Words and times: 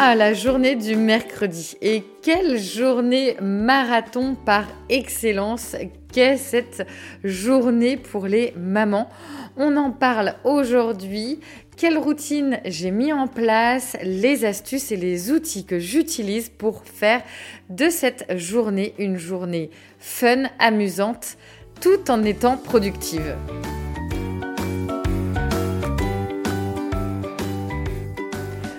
Ah, 0.00 0.14
la 0.14 0.32
journée 0.32 0.76
du 0.76 0.94
mercredi. 0.94 1.76
Et 1.82 2.04
quelle 2.22 2.56
journée 2.56 3.36
marathon 3.42 4.36
par 4.36 4.64
excellence 4.88 5.74
qu'est 6.12 6.36
cette 6.36 6.86
journée 7.24 7.96
pour 7.96 8.28
les 8.28 8.52
mamans? 8.56 9.08
On 9.56 9.76
en 9.76 9.90
parle 9.90 10.34
aujourd'hui. 10.44 11.40
Quelle 11.76 11.98
routine 11.98 12.60
j'ai 12.64 12.92
mis 12.92 13.12
en 13.12 13.26
place, 13.26 13.96
les 14.04 14.44
astuces 14.44 14.92
et 14.92 14.96
les 14.96 15.32
outils 15.32 15.64
que 15.64 15.80
j'utilise 15.80 16.48
pour 16.48 16.84
faire 16.84 17.22
de 17.68 17.90
cette 17.90 18.38
journée 18.38 18.94
une 19.00 19.16
journée 19.16 19.68
fun, 19.98 20.44
amusante, 20.60 21.36
tout 21.80 22.08
en 22.08 22.22
étant 22.22 22.56
productive. 22.56 23.34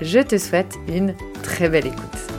je 0.00 0.20
te 0.20 0.38
souhaite 0.38 0.74
une 0.88 1.14
très 1.42 1.68
belle 1.68 1.86
écoute. 1.86 2.32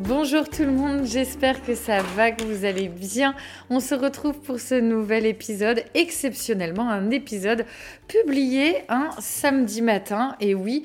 Bonjour 0.00 0.48
tout 0.48 0.64
le 0.64 0.72
monde, 0.72 1.04
j'espère 1.04 1.62
que 1.62 1.74
ça 1.74 2.02
va, 2.02 2.30
que 2.32 2.42
vous 2.42 2.64
allez 2.64 2.88
bien. 2.88 3.34
On 3.70 3.78
se 3.78 3.94
retrouve 3.94 4.38
pour 4.40 4.58
ce 4.58 4.74
nouvel 4.74 5.26
épisode, 5.26 5.84
exceptionnellement 5.94 6.88
un 6.88 7.10
épisode 7.10 7.64
publié 8.08 8.76
un 8.88 9.10
samedi 9.18 9.82
matin. 9.82 10.34
Et 10.40 10.54
oui, 10.54 10.84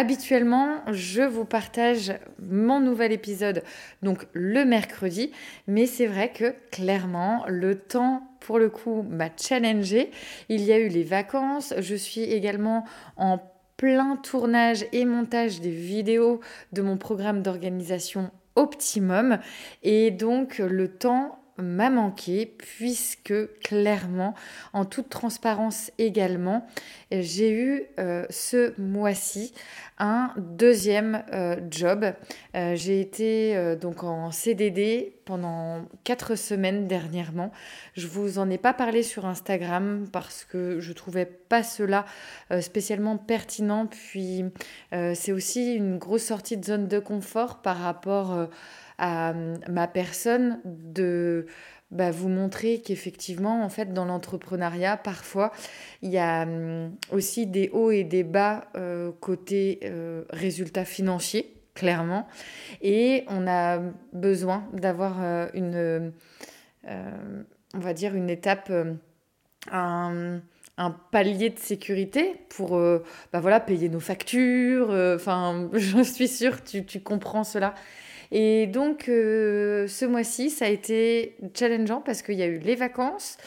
Habituellement, 0.00 0.80
je 0.90 1.20
vous 1.20 1.44
partage 1.44 2.14
mon 2.40 2.80
nouvel 2.80 3.12
épisode 3.12 3.62
donc 4.00 4.26
le 4.32 4.64
mercredi, 4.64 5.30
mais 5.66 5.84
c'est 5.84 6.06
vrai 6.06 6.32
que 6.32 6.54
clairement 6.70 7.44
le 7.46 7.78
temps 7.78 8.22
pour 8.40 8.58
le 8.58 8.70
coup 8.70 9.02
m'a 9.02 9.28
challengé. 9.36 10.10
Il 10.48 10.62
y 10.62 10.72
a 10.72 10.78
eu 10.78 10.88
les 10.88 11.02
vacances, 11.02 11.74
je 11.78 11.94
suis 11.94 12.22
également 12.22 12.86
en 13.18 13.40
plein 13.76 14.16
tournage 14.16 14.86
et 14.92 15.04
montage 15.04 15.60
des 15.60 15.68
vidéos 15.68 16.40
de 16.72 16.80
mon 16.80 16.96
programme 16.96 17.42
d'organisation 17.42 18.30
Optimum. 18.56 19.38
Et 19.82 20.10
donc 20.10 20.60
le 20.60 20.88
temps 20.88 21.40
m'a 21.62 21.90
manqué 21.90 22.46
puisque 22.46 23.34
clairement, 23.62 24.34
en 24.72 24.84
toute 24.84 25.08
transparence 25.08 25.90
également, 25.98 26.66
j'ai 27.10 27.52
eu 27.52 27.84
euh, 27.98 28.24
ce 28.30 28.78
mois-ci 28.80 29.52
un 29.98 30.32
deuxième 30.38 31.24
euh, 31.32 31.56
job. 31.70 32.06
Euh, 32.54 32.74
j'ai 32.76 33.00
été 33.00 33.76
donc 33.80 34.02
en 34.02 34.30
CDD 34.30 35.16
pendant 35.24 35.86
quatre 36.04 36.36
semaines 36.36 36.86
dernièrement. 36.86 37.50
Je 37.96 38.06
vous 38.06 38.38
en 38.38 38.48
ai 38.48 38.58
pas 38.58 38.72
parlé 38.72 39.02
sur 39.02 39.26
Instagram 39.26 40.06
parce 40.12 40.44
que 40.44 40.80
je 40.80 40.92
trouvais 40.92 41.26
pas 41.26 41.62
cela 41.62 42.04
spécialement 42.60 43.16
pertinent. 43.16 43.86
Puis 43.86 44.44
c'est 44.90 45.32
aussi 45.32 45.74
une 45.74 45.98
grosse 45.98 46.24
sortie 46.24 46.56
de 46.56 46.64
zone 46.64 46.88
de 46.88 46.98
confort 46.98 47.60
par 47.60 47.78
rapport 47.78 48.48
à 48.98 49.34
ma 49.68 49.86
personne 49.86 50.60
de 50.64 51.46
bah, 51.90 52.12
vous 52.12 52.28
montrer 52.28 52.80
qu'effectivement, 52.80 53.64
en 53.64 53.68
fait, 53.68 53.92
dans 53.92 54.04
l'entrepreneuriat, 54.04 54.96
parfois, 54.96 55.50
il 56.02 56.10
y 56.10 56.18
a 56.18 56.42
hum, 56.42 56.94
aussi 57.10 57.46
des 57.46 57.68
hauts 57.72 57.90
et 57.90 58.04
des 58.04 58.22
bas 58.22 58.68
euh, 58.76 59.10
côté 59.20 59.80
euh, 59.82 60.24
résultats 60.30 60.84
financiers, 60.84 61.52
clairement. 61.74 62.28
Et 62.80 63.24
on 63.28 63.46
a 63.48 63.80
besoin 64.12 64.68
d'avoir 64.72 65.16
euh, 65.20 65.48
une, 65.54 66.12
on 66.86 67.78
va 67.78 67.92
dire, 67.92 68.14
une 68.14 68.30
étape, 68.30 68.72
un, 69.72 70.40
un 70.76 70.90
palier 71.10 71.50
de 71.50 71.58
sécurité 71.58 72.36
pour 72.50 72.78
bah 73.32 73.40
voilà, 73.40 73.58
payer 73.58 73.88
nos 73.88 74.00
factures. 74.00 74.90
Enfin, 74.90 75.68
je 75.72 76.02
suis 76.02 76.28
sûre, 76.28 76.62
tu, 76.62 76.86
tu 76.86 77.00
comprends 77.00 77.42
cela. 77.42 77.74
Et 78.32 78.66
donc, 78.66 79.08
euh, 79.08 79.88
ce 79.88 80.04
mois-ci, 80.04 80.50
ça 80.50 80.66
a 80.66 80.68
été 80.68 81.36
challengeant 81.54 82.00
parce 82.00 82.22
qu'il 82.22 82.36
y 82.36 82.42
a 82.42 82.46
eu 82.46 82.58
les 82.58 82.76
vacances, 82.76 83.38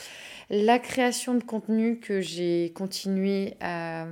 la 0.50 0.78
création 0.78 1.36
de 1.36 1.44
contenu 1.44 2.00
que 2.00 2.20
j'ai 2.20 2.72
continué 2.76 3.56
à, 3.62 4.08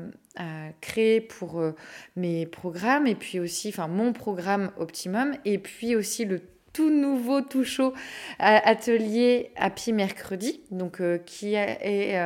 créer 0.79 1.19
pour 1.19 1.59
euh, 1.59 1.75
mes 2.15 2.45
programmes, 2.45 3.05
et 3.05 3.15
puis 3.15 3.39
aussi, 3.39 3.67
enfin, 3.69 3.87
mon 3.87 4.13
programme 4.13 4.71
Optimum, 4.77 5.35
et 5.43 5.57
puis 5.57 5.95
aussi 5.95 6.23
le 6.25 6.41
tout 6.73 6.89
nouveau, 6.89 7.41
tout 7.41 7.65
chaud 7.65 7.93
atelier 8.39 9.51
Happy 9.57 9.91
Mercredi, 9.91 10.63
donc 10.71 11.01
euh, 11.01 11.17
qui 11.17 11.55
est 11.55 12.17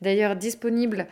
d'ailleurs 0.00 0.36
disponible 0.36 1.08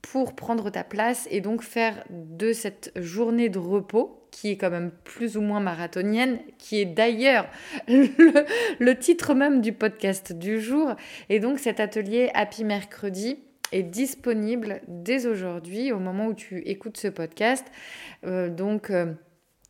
pour 0.00 0.34
prendre 0.34 0.70
ta 0.70 0.82
place 0.82 1.28
et 1.30 1.42
donc 1.42 1.62
faire 1.62 2.02
de 2.08 2.54
cette 2.54 2.90
journée 2.96 3.50
de 3.50 3.58
repos 3.58 4.21
qui 4.32 4.50
est 4.50 4.56
quand 4.56 4.70
même 4.70 4.90
plus 5.04 5.36
ou 5.36 5.40
moins 5.40 5.60
marathonienne, 5.60 6.40
qui 6.58 6.80
est 6.80 6.86
d'ailleurs 6.86 7.46
le, 7.86 8.92
titre 8.94 9.34
même 9.34 9.60
du 9.60 9.72
podcast 9.72 10.32
du 10.32 10.60
jour. 10.60 10.96
Et 11.28 11.38
donc 11.38 11.60
cet 11.60 11.78
atelier 11.78 12.30
Happy 12.34 12.64
Mercredi 12.64 13.38
est 13.70 13.84
disponible 13.84 14.80
dès 14.88 15.26
aujourd'hui, 15.26 15.92
au 15.92 16.00
moment 16.00 16.26
où 16.26 16.34
tu 16.34 16.58
écoutes 16.66 16.96
ce 16.96 17.08
podcast. 17.08 17.64
Euh, 18.26 18.48
donc... 18.48 18.90
Euh, 18.90 19.12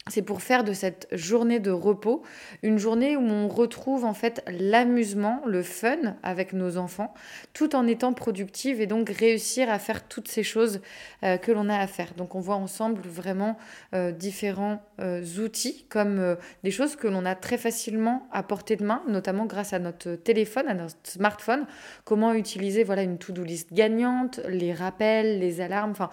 c'est 0.08 0.22
pour 0.22 0.43
faire 0.43 0.64
de 0.64 0.72
cette 0.72 1.06
journée 1.12 1.60
de 1.60 1.70
repos 1.70 2.22
une 2.62 2.78
journée 2.78 3.16
où 3.16 3.22
on 3.22 3.46
retrouve 3.46 4.04
en 4.04 4.14
fait 4.14 4.43
l'amusement, 4.49 5.43
le 5.46 5.62
fun 5.62 6.16
avec 6.25 6.52
nos 6.52 6.76
enfants, 6.76 7.14
tout 7.52 7.76
en 7.76 7.87
étant 7.87 8.12
productive 8.12 8.81
et 8.81 8.87
donc 8.87 9.10
réussir 9.10 9.70
à 9.70 9.78
faire 9.78 10.08
toutes 10.08 10.26
ces 10.26 10.43
choses 10.43 10.81
euh, 11.22 11.37
que 11.37 11.52
l'on 11.52 11.69
a 11.69 11.78
à 11.78 11.87
faire. 11.87 12.14
Donc 12.14 12.34
on 12.34 12.40
voit 12.40 12.56
ensemble 12.56 13.02
vraiment 13.02 13.56
euh, 13.94 14.10
différents 14.10 14.82
euh, 15.00 15.22
outils 15.38 15.87
comme 15.88 16.37
des 16.64 16.70
choses 16.72 16.96
que 16.96 17.06
l'on 17.06 17.25
a 17.25 17.37
très 17.37 17.56
facilement 17.56 18.26
à 18.32 18.43
portée 18.43 18.76
de 18.76 18.84
main, 18.84 19.02
notamment 19.06 19.46
grâce 19.46 19.72
à 19.72 19.78
notre 19.78 20.16
téléphone, 20.16 20.66
à 20.66 20.75
notre 20.75 20.96
smartphone. 21.05 21.64
Comment 22.05 22.34
utiliser 22.34 22.82
voilà 22.82 23.02
une 23.02 23.19
to-do 23.19 23.44
list 23.44 23.72
gagnante, 23.72 24.40
les 24.48 24.72
rappels, 24.72 25.38
les 25.38 25.60
alarmes. 25.60 25.93
Enfin, 25.93 26.10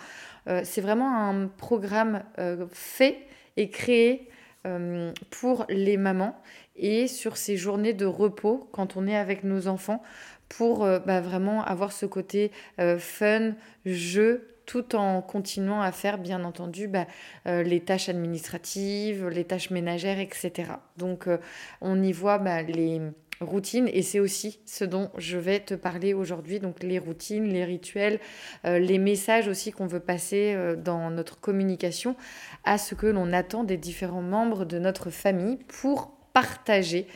c'est 0.63 0.81
vraiment 0.81 1.15
un 1.15 1.47
programme 1.47 2.23
fait 2.71 3.28
est 3.59 3.69
créé 3.69 4.29
euh, 4.65 5.11
pour 5.29 5.65
les 5.69 5.97
mamans 5.97 6.41
et 6.75 7.07
sur 7.07 7.37
ces 7.37 7.57
journées 7.57 7.93
de 7.93 8.05
repos 8.05 8.69
quand 8.71 8.97
on 8.97 9.07
est 9.07 9.15
avec 9.15 9.43
nos 9.43 9.67
enfants 9.67 10.01
pour 10.47 10.79
bah, 10.79 11.21
vraiment 11.21 11.63
avoir 11.63 11.91
ce 11.91 12.07
côté 12.07 12.51
fun, 12.97 13.51
jeu, 13.85 14.47
tout 14.69 14.95
en 14.95 15.23
continuant 15.23 15.81
à 15.81 15.91
faire, 15.91 16.19
bien 16.19 16.43
entendu, 16.43 16.87
bah, 16.87 17.07
euh, 17.47 17.63
les 17.63 17.79
tâches 17.79 18.07
administratives, 18.07 19.27
les 19.27 19.43
tâches 19.43 19.71
ménagères, 19.71 20.19
etc. 20.19 20.73
Donc, 20.95 21.27
euh, 21.27 21.39
on 21.81 22.03
y 22.03 22.11
voit 22.11 22.37
bah, 22.37 22.61
les 22.61 23.01
routines 23.41 23.89
et 23.91 24.01
c'est 24.01 24.19
aussi 24.19 24.59
ce 24.65 24.83
dont 24.83 25.09
je 25.17 25.37
vais 25.37 25.59
te 25.59 25.73
parler 25.73 26.13
aujourd'hui. 26.13 26.59
Donc, 26.59 26.83
les 26.83 26.99
routines, 26.99 27.45
les 27.45 27.65
rituels, 27.65 28.19
euh, 28.65 28.79
les 28.79 28.97
messages 28.97 29.47
aussi 29.47 29.71
qu'on 29.71 29.87
veut 29.87 29.99
passer 29.99 30.55
dans 30.77 31.09
notre 31.09 31.39
communication 31.39 32.15
à 32.63 32.77
ce 32.77 32.95
que 32.95 33.07
l'on 33.07 33.33
attend 33.33 33.63
des 33.63 33.77
différents 33.77 34.21
membres 34.21 34.65
de 34.65 34.79
notre 34.79 35.09
famille 35.09 35.57
pour 35.67 36.11
partager 36.33 37.07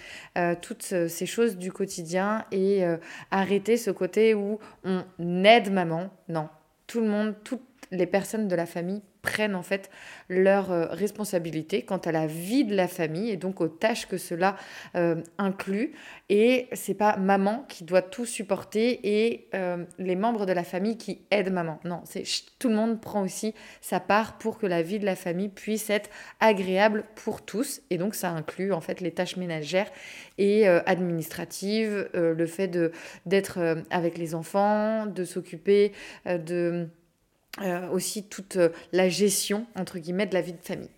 toutes 0.62 0.82
ces 0.82 1.26
choses 1.26 1.58
du 1.58 1.72
quotidien 1.72 2.46
et 2.52 2.84
arrêter 3.32 3.78
ce 3.78 3.92
côté 3.92 4.34
où 4.34 4.60
on 4.84 5.04
aide 5.44 5.72
maman. 5.72 6.10
Non, 6.30 6.50
tout 6.88 7.00
le 7.00 7.08
monde, 7.08 7.36
toutes 7.44 7.62
les 7.92 8.08
personnes 8.08 8.48
de 8.48 8.56
la 8.56 8.66
famille 8.66 9.02
prennent 9.24 9.56
en 9.56 9.64
fait 9.64 9.90
leur 10.30 10.72
euh, 10.72 10.86
responsabilité 10.88 11.82
quant 11.82 11.98
à 11.98 12.12
la 12.12 12.28
vie 12.28 12.66
de 12.66 12.76
la 12.76 12.90
famille 12.90 13.32
et 13.32 13.38
donc 13.38 13.62
aux 13.62 13.70
tâches 13.70 14.06
que 14.06 14.18
cela 14.18 14.58
euh, 14.96 15.16
inclut. 15.40 15.94
Et 16.30 16.68
c'est 16.74 16.94
pas 16.94 17.18
maman 17.18 17.66
qui 17.70 17.86
doit 17.86 18.02
tout 18.02 18.26
supporter 18.26 19.00
et 19.04 19.48
euh, 19.56 19.86
les 19.98 20.16
membres 20.16 20.46
de 20.46 20.52
la 20.52 20.64
famille 20.64 20.98
qui 20.98 21.22
aident 21.32 21.54
maman. 21.54 21.80
Non, 21.86 22.02
c'est 22.04 22.24
tout 22.60 22.68
le 22.68 22.76
monde 22.76 23.00
prend 23.00 23.24
aussi 23.24 23.56
sa 23.82 24.02
part 24.02 24.38
pour 24.38 24.58
que 24.58 24.68
la 24.68 24.82
vie 24.82 25.00
de 25.00 25.06
la 25.06 25.16
famille 25.16 25.50
puisse 25.50 25.90
être 25.90 26.10
agréable 26.42 27.06
pour 27.16 27.44
tous. 27.44 27.82
Et 27.90 27.98
donc 27.98 28.16
ça 28.16 28.30
inclut 28.30 28.74
en 28.74 28.82
fait 28.82 29.00
les 29.00 29.12
tâches 29.12 29.38
ménagères 29.38 29.90
et 30.38 30.68
administratives, 30.68 32.10
le 32.14 32.46
fait 32.46 32.68
de 32.68 32.92
d'être 33.26 33.84
avec 33.90 34.18
les 34.18 34.36
enfants, 34.36 35.06
de 35.06 35.24
s'occuper 35.24 35.94
de 36.26 36.90
aussi 37.92 38.24
toute 38.24 38.58
euh, 38.58 38.70
la 38.92 39.10
gestion, 39.10 39.68
entre 39.76 40.00
guillemets, 40.00 40.26
de 40.26 40.34
la 40.34 40.42
vie 40.42 40.54
de 40.54 40.62
famille. 40.62 40.90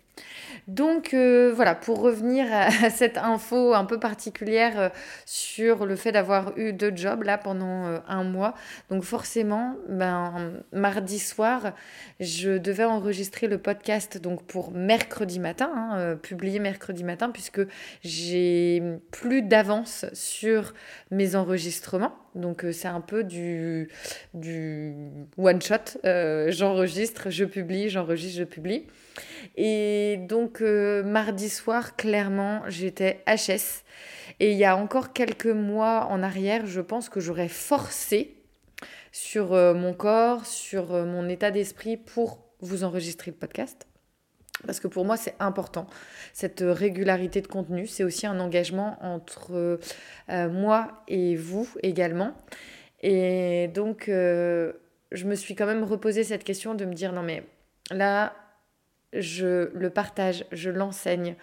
Donc 0.66 1.14
euh, 1.14 1.52
voilà, 1.54 1.76
pour 1.76 2.00
revenir 2.00 2.46
à, 2.52 2.90
cette 2.90 3.18
info 3.18 3.72
un 3.74 3.84
peu 3.84 4.00
particulière 4.00 4.80
euh, 4.80 4.88
sur 5.24 5.86
le 5.86 5.94
fait 5.94 6.10
d'avoir 6.10 6.58
eu 6.58 6.72
deux 6.72 6.94
jobs 6.94 7.22
là 7.22 7.38
pendant 7.38 7.86
euh, 7.86 7.98
un 8.08 8.24
mois. 8.24 8.54
Donc 8.90 9.04
forcément, 9.04 9.76
ben, 9.88 10.52
mardi 10.72 11.20
soir, 11.20 11.72
je 12.18 12.58
devais 12.58 12.84
enregistrer 12.84 13.46
le 13.46 13.58
podcast 13.58 14.18
donc 14.18 14.42
pour 14.44 14.72
mercredi 14.72 15.38
matin, 15.38 15.70
hein, 15.72 16.16
publier 16.16 16.58
mercredi 16.58 17.04
matin, 17.04 17.30
puisque 17.30 17.60
j'ai 18.02 18.82
plus 19.12 19.42
d'avance 19.42 20.04
sur 20.14 20.74
mes 21.12 21.36
enregistrements. 21.36 22.14
Donc 22.34 22.66
c'est 22.72 22.88
un 22.88 23.00
peu 23.00 23.22
du, 23.22 23.88
du 24.34 24.94
one 25.38 25.62
shot. 25.62 25.98
j'enregistre, 26.02 27.30
je 27.30 27.44
publie, 27.44 27.88
j'enregistre, 27.88 28.38
je 28.38 28.44
publie. 28.44 28.86
Et 29.56 30.18
donc, 30.28 30.60
euh, 30.60 31.02
mardi 31.02 31.48
soir, 31.48 31.96
clairement, 31.96 32.62
j'étais 32.68 33.22
HS. 33.26 33.84
Et 34.40 34.52
il 34.52 34.58
y 34.58 34.64
a 34.64 34.76
encore 34.76 35.12
quelques 35.12 35.46
mois 35.46 36.06
en 36.10 36.22
arrière, 36.22 36.66
je 36.66 36.80
pense 36.80 37.08
que 37.08 37.20
j'aurais 37.20 37.48
forcé 37.48 38.34
sur 39.12 39.54
euh, 39.54 39.72
mon 39.72 39.94
corps, 39.94 40.44
sur 40.44 40.92
euh, 40.92 41.06
mon 41.06 41.28
état 41.28 41.50
d'esprit 41.50 41.96
pour 41.96 42.44
vous 42.60 42.84
enregistrer 42.84 43.30
le 43.30 43.36
podcast. 43.36 43.86
Parce 44.66 44.80
que 44.80 44.88
pour 44.88 45.04
moi, 45.04 45.16
c'est 45.16 45.34
important. 45.38 45.86
Cette 46.32 46.64
régularité 46.66 47.40
de 47.40 47.46
contenu, 47.46 47.86
c'est 47.86 48.04
aussi 48.04 48.26
un 48.26 48.40
engagement 48.40 48.96
entre 49.02 49.78
moi 50.28 51.02
et 51.08 51.36
vous 51.36 51.68
également. 51.82 52.32
Et 53.02 53.68
donc, 53.74 54.04
je 54.08 54.72
me 55.12 55.34
suis 55.34 55.54
quand 55.54 55.66
même 55.66 55.84
reposé 55.84 56.24
cette 56.24 56.42
question 56.42 56.74
de 56.74 56.86
me 56.86 56.94
dire, 56.94 57.12
non 57.12 57.22
mais 57.22 57.44
là, 57.90 58.32
je 59.12 59.70
le 59.74 59.90
partage, 59.90 60.44
je 60.52 60.70
l'enseigne 60.70 61.36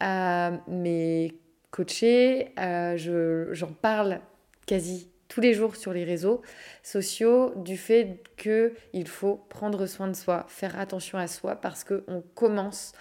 à 0.00 0.52
mes 0.68 1.34
coachés, 1.70 2.52
j'en 2.56 3.72
parle 3.72 4.20
quasi 4.66 5.08
tous 5.28 5.40
les 5.40 5.54
jours 5.54 5.76
sur 5.76 5.92
les 5.92 6.04
réseaux 6.04 6.42
sociaux 6.82 7.52
du 7.56 7.76
fait 7.76 8.22
qu'il 8.36 9.06
faut 9.06 9.36
prendre 9.48 9.86
soin 9.86 10.08
de 10.08 10.14
soi, 10.14 10.46
faire 10.48 10.78
attention 10.78 11.18
à 11.18 11.26
soi 11.26 11.56
parce 11.56 11.84
qu'on 11.84 12.22
commence 12.34 12.92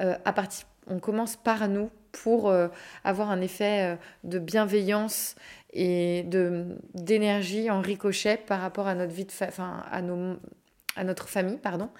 euh, 0.00 0.16
à 0.24 0.34
on 0.86 0.98
commence 0.98 1.36
par 1.36 1.68
nous 1.68 1.90
pour 2.12 2.48
euh, 2.48 2.68
avoir 3.04 3.30
un 3.30 3.40
effet 3.40 3.92
euh, 3.92 3.96
de 4.24 4.38
bienveillance 4.38 5.34
et 5.72 6.24
de 6.24 6.76
d'énergie 6.94 7.70
en 7.70 7.80
ricochet 7.80 8.36
par 8.36 8.60
rapport 8.60 8.86
à 8.86 8.94
notre 8.94 9.12
vie 9.12 9.24
de 9.24 9.32
à 9.90 10.02
nos 10.02 10.36
à 10.96 11.04
notre 11.04 11.28
famille 11.28 11.58
pardon 11.58 11.90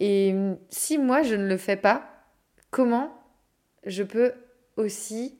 et 0.00 0.34
si 0.70 0.98
moi, 0.98 1.22
je 1.22 1.34
ne 1.34 1.46
le 1.46 1.56
fais 1.56 1.76
pas, 1.76 2.10
comment 2.70 3.12
je 3.84 4.02
peux 4.02 4.32
aussi 4.76 5.38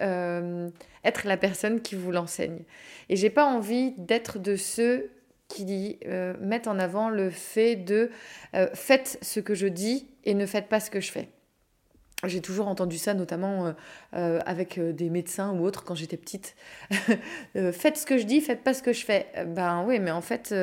euh, 0.00 0.68
être 1.04 1.26
la 1.26 1.36
personne 1.36 1.80
qui 1.80 1.94
vous 1.94 2.10
l'enseigne? 2.10 2.64
Et 3.08 3.16
j'ai 3.16 3.30
pas 3.30 3.46
envie 3.46 3.92
d'être 3.96 4.38
de 4.38 4.56
ceux 4.56 5.10
qui 5.48 5.98
euh, 6.06 6.34
mettent 6.40 6.66
en 6.66 6.78
avant 6.78 7.10
le 7.10 7.30
fait 7.30 7.76
de 7.76 8.10
euh, 8.54 8.68
faites 8.74 9.18
ce 9.22 9.40
que 9.40 9.54
je 9.54 9.66
dis 9.66 10.08
et 10.24 10.34
ne 10.34 10.46
faites 10.46 10.68
pas 10.68 10.80
ce 10.80 10.90
que 10.90 11.00
je 11.00 11.12
fais. 11.12 11.28
J'ai 12.26 12.40
toujours 12.40 12.68
entendu 12.68 12.98
ça, 12.98 13.14
notamment 13.14 13.66
euh, 13.66 13.72
euh, 14.14 14.40
avec 14.46 14.78
euh, 14.78 14.92
des 14.92 15.10
médecins 15.10 15.52
ou 15.52 15.64
autres 15.64 15.84
quand 15.84 15.94
j'étais 15.94 16.16
petite. 16.16 16.56
faites 17.72 17.96
ce 17.96 18.06
que 18.06 18.18
je 18.18 18.24
dis, 18.24 18.40
faites 18.40 18.62
pas 18.62 18.74
ce 18.74 18.82
que 18.82 18.92
je 18.92 19.04
fais. 19.04 19.26
Ben 19.46 19.84
oui, 19.86 19.98
mais 19.98 20.10
en 20.10 20.20
fait, 20.20 20.54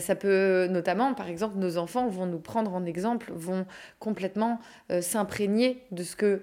ça 0.00 0.14
peut, 0.14 0.66
notamment, 0.70 1.14
par 1.14 1.28
exemple, 1.28 1.56
nos 1.58 1.78
enfants 1.78 2.08
vont 2.08 2.26
nous 2.26 2.38
prendre 2.38 2.74
en 2.74 2.84
exemple, 2.84 3.32
vont 3.34 3.66
complètement 3.98 4.60
s'imprégner 5.00 5.82
de 5.90 6.02
ce 6.02 6.16
que 6.16 6.42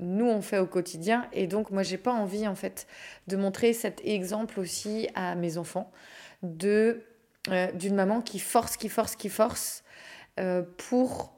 nous 0.00 0.26
on 0.26 0.42
fait 0.42 0.58
au 0.58 0.66
quotidien. 0.66 1.26
Et 1.32 1.46
donc, 1.46 1.70
moi, 1.70 1.82
j'ai 1.82 1.98
pas 1.98 2.12
envie, 2.12 2.46
en 2.46 2.54
fait, 2.54 2.86
de 3.28 3.36
montrer 3.36 3.72
cet 3.72 4.00
exemple 4.04 4.60
aussi 4.60 5.08
à 5.14 5.34
mes 5.34 5.58
enfants 5.58 5.90
d'une 6.42 7.94
maman 7.94 8.20
qui 8.20 8.38
force, 8.38 8.76
qui 8.76 8.88
force, 8.88 9.16
qui 9.16 9.28
force 9.28 9.82
pour 10.76 11.36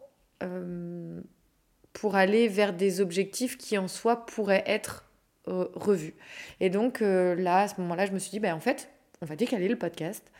pour 2.01 2.15
aller 2.15 2.47
vers 2.47 2.73
des 2.73 3.01
objectifs 3.01 3.59
qui 3.59 3.77
en 3.77 3.89
soi 3.89 4.25
pourraient 4.27 4.63
être 4.67 5.05
euh, 5.49 5.67
revus. 5.75 6.15
Et 6.61 6.71
donc 6.71 7.03
euh, 7.03 7.35
là, 7.35 7.63
à 7.63 7.69
ce 7.69 7.81
moment-là, 7.81 8.07
je 8.07 8.13
me 8.13 8.19
suis 8.19 8.31
dit, 8.31 8.39
ben, 8.39 8.55
en 8.55 8.61
fait, 8.61 8.89
on 9.21 9.27
va 9.27 9.35
décaler 9.35 9.67
le 9.67 9.77
podcast. 9.77 10.31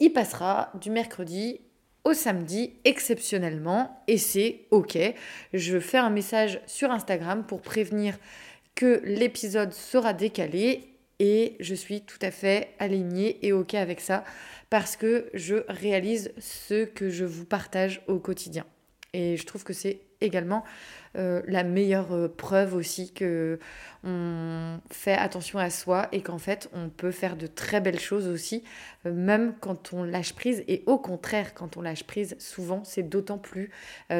Il 0.00 0.12
passera 0.12 0.72
du 0.80 0.90
mercredi 0.90 1.60
au 2.04 2.14
samedi 2.14 2.74
exceptionnellement 2.84 4.02
et 4.06 4.16
c'est 4.16 4.60
ok. 4.70 4.96
Je 5.52 5.78
fais 5.80 5.98
un 5.98 6.08
message 6.08 6.60
sur 6.66 6.90
Instagram 6.90 7.44
pour 7.46 7.60
prévenir 7.60 8.16
que 8.74 9.02
l'épisode 9.04 9.74
sera 9.74 10.14
décalé 10.14 10.94
et 11.18 11.56
je 11.60 11.74
suis 11.74 12.02
tout 12.02 12.18
à 12.22 12.30
fait 12.30 12.70
alignée 12.78 13.44
et 13.44 13.52
ok 13.52 13.74
avec 13.74 14.00
ça 14.00 14.24
parce 14.70 14.96
que 14.96 15.28
je 15.34 15.56
réalise 15.68 16.32
ce 16.38 16.84
que 16.84 17.10
je 17.10 17.24
vous 17.24 17.44
partage 17.44 18.02
au 18.06 18.18
quotidien. 18.18 18.64
Et 19.12 19.36
je 19.36 19.44
trouve 19.44 19.64
que 19.64 19.72
c'est 19.72 20.05
également 20.20 20.64
euh, 21.16 21.40
la 21.46 21.64
meilleure 21.64 22.12
euh, 22.12 22.28
preuve 22.28 22.74
aussi 22.74 23.12
que 23.12 23.58
on 24.04 24.78
fait 24.90 25.14
attention 25.14 25.58
à 25.58 25.70
soi 25.70 26.08
et 26.12 26.20
qu'en 26.20 26.38
fait 26.38 26.68
on 26.74 26.90
peut 26.90 27.10
faire 27.10 27.36
de 27.36 27.46
très 27.46 27.80
belles 27.80 27.98
choses 27.98 28.28
aussi 28.28 28.62
euh, 29.06 29.12
même 29.12 29.54
quand 29.60 29.94
on 29.94 30.04
lâche 30.04 30.34
prise 30.34 30.62
et 30.68 30.82
au 30.86 30.98
contraire 30.98 31.54
quand 31.54 31.78
on 31.78 31.82
lâche 31.82 32.04
prise 32.04 32.36
souvent 32.38 32.84
c'est 32.84 33.02
d'autant 33.02 33.38
plus 33.38 33.70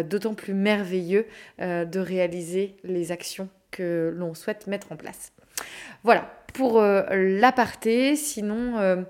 d'autant 0.05 0.35
plus 0.35 0.55
merveilleux 0.55 1.27
de 1.59 1.99
réaliser 1.99 2.77
les 2.83 3.13
actions 3.13 3.49
que 3.71 4.13
l'on 4.17 4.35
souhaite 4.35 4.67
mettre 4.67 4.93
en 4.93 4.97
place. 4.97 5.33
Voilà 6.03 6.33
pour 6.55 6.81
l'aparté 6.81 8.17
sinon 8.17 9.07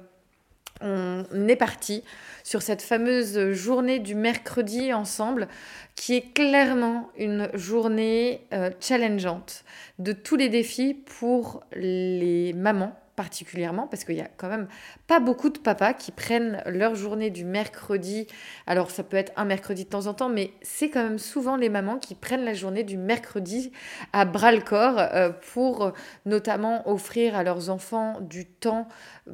on 0.81 1.49
est 1.49 1.57
parti 1.57 2.05
sur 2.45 2.63
cette 2.63 2.83
fameuse 2.83 3.53
journée 3.53 3.99
du 3.99 4.15
mercredi 4.15 4.93
ensemble, 4.93 5.49
qui 5.95 6.15
est 6.15 6.33
clairement 6.33 7.11
une 7.17 7.49
journée 7.55 8.47
euh, 8.53 8.71
challengeante 8.81 9.65
de 9.99 10.13
tous 10.13 10.37
les 10.37 10.49
défis 10.49 10.95
pour 10.95 11.65
les 11.73 12.53
mamans 12.53 12.95
particulièrement 13.17 13.87
parce 13.87 14.05
qu'il 14.05 14.15
y 14.15 14.21
a 14.21 14.29
quand 14.37 14.49
même 14.49 14.69
pas 15.07 15.19
beaucoup 15.19 15.49
de 15.49 15.59
papas 15.59 15.95
qui 15.95 16.13
prennent 16.13 16.63
leur 16.67 16.95
journée 16.95 17.31
du 17.31 17.45
mercredi. 17.45 18.27
Alors 18.67 18.91
ça 18.91 19.03
peut 19.03 19.17
être 19.17 19.33
un 19.37 19.47
mercredi 19.47 19.85
de 19.85 19.89
temps 19.89 20.07
en 20.07 20.15
temps, 20.15 20.29
mais 20.29 20.53
c'est 20.63 20.91
quand 20.91 21.03
même 21.03 21.19
souvent 21.19 21.57
les 21.57 21.69
mamans 21.69 21.99
qui 21.99 22.15
prennent 22.15 22.45
la 22.45 22.55
journée 22.55 22.85
du 22.85 22.97
mercredi 22.97 23.73
à 24.13 24.25
bras 24.25 24.53
le 24.53 24.61
corps 24.61 24.99
euh, 24.99 25.31
pour 25.31 25.93
notamment 26.27 26.89
offrir 26.89 27.35
à 27.35 27.43
leurs 27.43 27.71
enfants 27.71 28.21
du 28.21 28.47
temps 28.47 28.87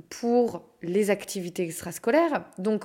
pour 0.09 0.65
les 0.83 1.11
activités 1.11 1.65
extrascolaires. 1.65 2.45
Donc 2.59 2.85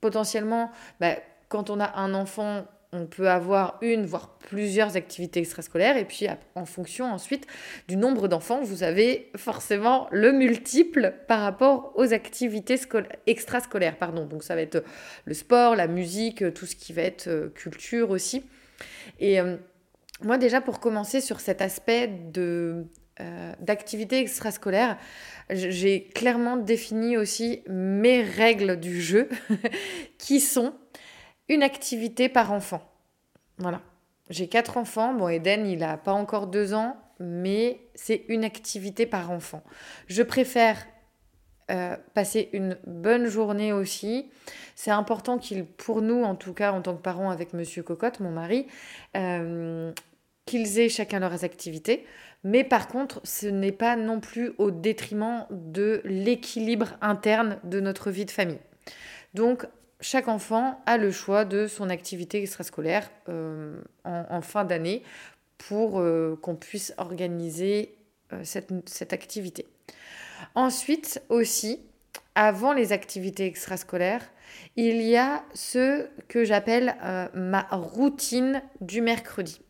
potentiellement, 0.00 0.70
bah, 1.00 1.16
quand 1.48 1.70
on 1.70 1.80
a 1.80 1.98
un 1.98 2.14
enfant 2.14 2.66
on 2.92 3.06
peut 3.06 3.28
avoir 3.28 3.78
une, 3.82 4.06
voire 4.06 4.38
plusieurs 4.38 4.96
activités 4.96 5.40
extrascolaires. 5.40 5.96
Et 5.96 6.06
puis, 6.06 6.26
en 6.54 6.64
fonction 6.64 7.12
ensuite 7.12 7.46
du 7.86 7.96
nombre 7.96 8.28
d'enfants, 8.28 8.62
vous 8.62 8.82
avez 8.82 9.30
forcément 9.36 10.08
le 10.10 10.32
multiple 10.32 11.14
par 11.26 11.40
rapport 11.40 11.92
aux 11.96 12.14
activités 12.14 12.80
extrascolaires. 13.26 13.98
Pardon. 13.98 14.24
Donc, 14.24 14.42
ça 14.42 14.54
va 14.54 14.62
être 14.62 14.82
le 15.26 15.34
sport, 15.34 15.76
la 15.76 15.86
musique, 15.86 16.54
tout 16.54 16.66
ce 16.66 16.76
qui 16.76 16.92
va 16.92 17.02
être 17.02 17.28
euh, 17.28 17.48
culture 17.50 18.10
aussi. 18.10 18.42
Et 19.20 19.38
euh, 19.38 19.56
moi, 20.22 20.38
déjà, 20.38 20.60
pour 20.62 20.80
commencer 20.80 21.20
sur 21.20 21.40
cet 21.40 21.60
aspect 21.60 22.08
de 22.08 22.86
euh, 23.20 23.52
d'activité 23.60 24.20
extrascolaire, 24.20 24.96
j'ai 25.50 26.04
clairement 26.04 26.56
défini 26.56 27.16
aussi 27.16 27.62
mes 27.68 28.22
règles 28.22 28.78
du 28.78 29.00
jeu 29.00 29.28
qui 30.18 30.38
sont 30.38 30.72
une 31.48 31.62
activité 31.62 32.28
par 32.28 32.52
enfant. 32.52 32.82
Voilà. 33.58 33.80
J'ai 34.30 34.48
quatre 34.48 34.76
enfants. 34.76 35.14
Bon, 35.14 35.28
Eden, 35.28 35.66
il 35.66 35.78
n'a 35.78 35.96
pas 35.96 36.12
encore 36.12 36.46
deux 36.46 36.74
ans, 36.74 36.96
mais 37.18 37.80
c'est 37.94 38.24
une 38.28 38.44
activité 38.44 39.06
par 39.06 39.30
enfant. 39.30 39.62
Je 40.06 40.22
préfère 40.22 40.86
euh, 41.70 41.96
passer 42.14 42.48
une 42.52 42.78
bonne 42.86 43.26
journée 43.26 43.72
aussi. 43.72 44.30
C'est 44.74 44.90
important 44.90 45.38
qu'il, 45.38 45.64
pour 45.64 46.02
nous, 46.02 46.22
en 46.22 46.34
tout 46.34 46.52
cas 46.52 46.72
en 46.72 46.80
tant 46.82 46.94
que 46.94 47.02
parents 47.02 47.30
avec 47.30 47.52
Monsieur 47.52 47.82
Cocotte, 47.82 48.20
mon 48.20 48.30
mari, 48.30 48.66
euh, 49.16 49.92
qu'ils 50.46 50.78
aient 50.78 50.88
chacun 50.88 51.20
leurs 51.20 51.44
activités. 51.44 52.06
Mais 52.44 52.64
par 52.64 52.88
contre, 52.88 53.20
ce 53.24 53.46
n'est 53.46 53.72
pas 53.72 53.96
non 53.96 54.20
plus 54.20 54.52
au 54.58 54.70
détriment 54.70 55.46
de 55.50 56.00
l'équilibre 56.04 56.94
interne 57.00 57.58
de 57.64 57.80
notre 57.80 58.10
vie 58.10 58.24
de 58.24 58.30
famille. 58.30 58.60
Donc, 59.34 59.66
chaque 60.00 60.28
enfant 60.28 60.80
a 60.86 60.96
le 60.96 61.10
choix 61.10 61.44
de 61.44 61.66
son 61.66 61.90
activité 61.90 62.40
extrascolaire 62.40 63.10
euh, 63.28 63.80
en, 64.04 64.40
fin 64.42 64.64
d'année 64.64 65.02
pour 65.56 65.98
euh, 65.98 66.38
qu'on 66.40 66.54
puisse 66.54 66.94
organiser 66.98 67.96
euh, 68.32 68.40
cette, 68.44 68.70
cette, 68.88 69.12
activité. 69.12 69.66
Ensuite 70.54 71.20
aussi, 71.28 71.80
avant 72.36 72.72
les 72.72 72.92
activités 72.92 73.46
extrascolaires, 73.46 74.24
il 74.76 75.02
y 75.02 75.16
a 75.16 75.42
ce 75.52 76.06
que 76.28 76.44
j'appelle 76.44 76.94
ma 77.34 77.62
routine 77.70 78.62
du 78.80 79.00
mercredi. 79.00 79.60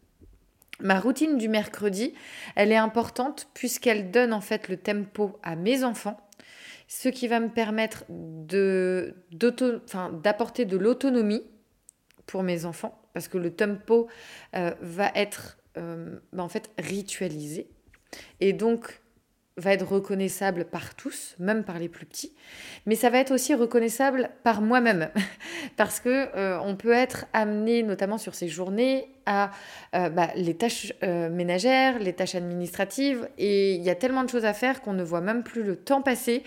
Ma 0.81 1.01
routine 1.01 1.39
du 1.39 1.49
mercredi, 1.49 2.15
elle 2.55 2.71
est 2.71 2.77
importante 2.77 3.49
puisqu'elle 3.55 4.11
donne 4.11 4.33
en 4.33 4.41
fait 4.41 4.69
le 4.69 4.77
tempo 4.77 5.39
à 5.43 5.57
mes 5.57 5.83
enfants 5.83 6.21
ce 6.89 7.09
qui 7.11 7.29
va 7.29 7.39
me 7.39 7.51
permettre 7.51 8.05
d'apporter 10.11 10.65
de 10.65 10.77
l'autonomie 10.77 11.45
pour 12.27 12.43
mes 12.43 12.65
enfants, 12.65 13.01
parce 13.13 13.29
que 13.29 13.39
le 13.39 13.55
tempo 13.55 14.09
euh, 14.57 14.75
va 14.81 15.13
être 15.15 15.59
euh, 15.77 16.19
bah, 16.33 16.43
en 16.43 16.49
fait 16.49 16.71
ritualisé. 16.79 17.69
Et 18.41 18.55
donc, 18.55 19.01
va 19.59 19.73
être 19.73 19.87
reconnaissable 19.87 20.65
par 20.65 20.95
tous, 20.95 21.35
même 21.39 21.65
par 21.65 21.79
les 21.79 21.89
plus 21.89 22.07
petits, 22.07 22.33
mais 22.87 22.95
ça 22.95 23.11
va 23.11 23.19
être 23.19 23.33
aussi 23.33 23.55
reconnaissable 23.55 24.31
par 24.45 24.63
moi-même, 24.63 25.11
parce 25.77 26.01
que 26.01 26.29
euh, 26.37 26.59
on 26.61 26.77
peut 26.77 26.93
être 26.93 27.27
amené, 27.33 27.83
notamment 27.83 28.19
sur 28.19 28.35
ces 28.35 28.49
journées, 28.49 29.09
à 29.27 29.51
euh, 29.95 30.09
bah, 30.09 30.29
les 30.37 30.55
tâches 30.55 30.95
euh, 31.03 31.29
ménagères, 31.29 31.99
les 31.99 32.13
tâches 32.13 32.37
administratives, 32.37 33.29
et 33.37 33.75
il 33.75 33.83
y 33.83 33.91
a 33.91 33.95
tellement 33.95 34.25
de 34.25 34.31
choses 34.31 34.45
à 34.45 34.55
faire 34.55 34.81
qu'on 34.81 34.95
ne 34.95 35.03
voit 35.03 35.21
même 35.21 35.43
plus 35.43 35.65
le 35.65 35.77
temps 35.77 36.03
passer, 36.03 36.45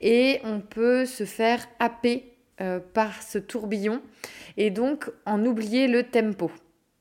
et 0.00 0.40
on 0.44 0.60
peut 0.60 1.06
se 1.06 1.24
faire 1.24 1.66
happer 1.78 2.34
par 2.92 3.22
ce 3.22 3.38
tourbillon, 3.38 4.02
et 4.56 4.70
donc 4.70 5.12
en 5.26 5.44
oublier 5.46 5.86
le 5.86 6.02
tempo, 6.02 6.50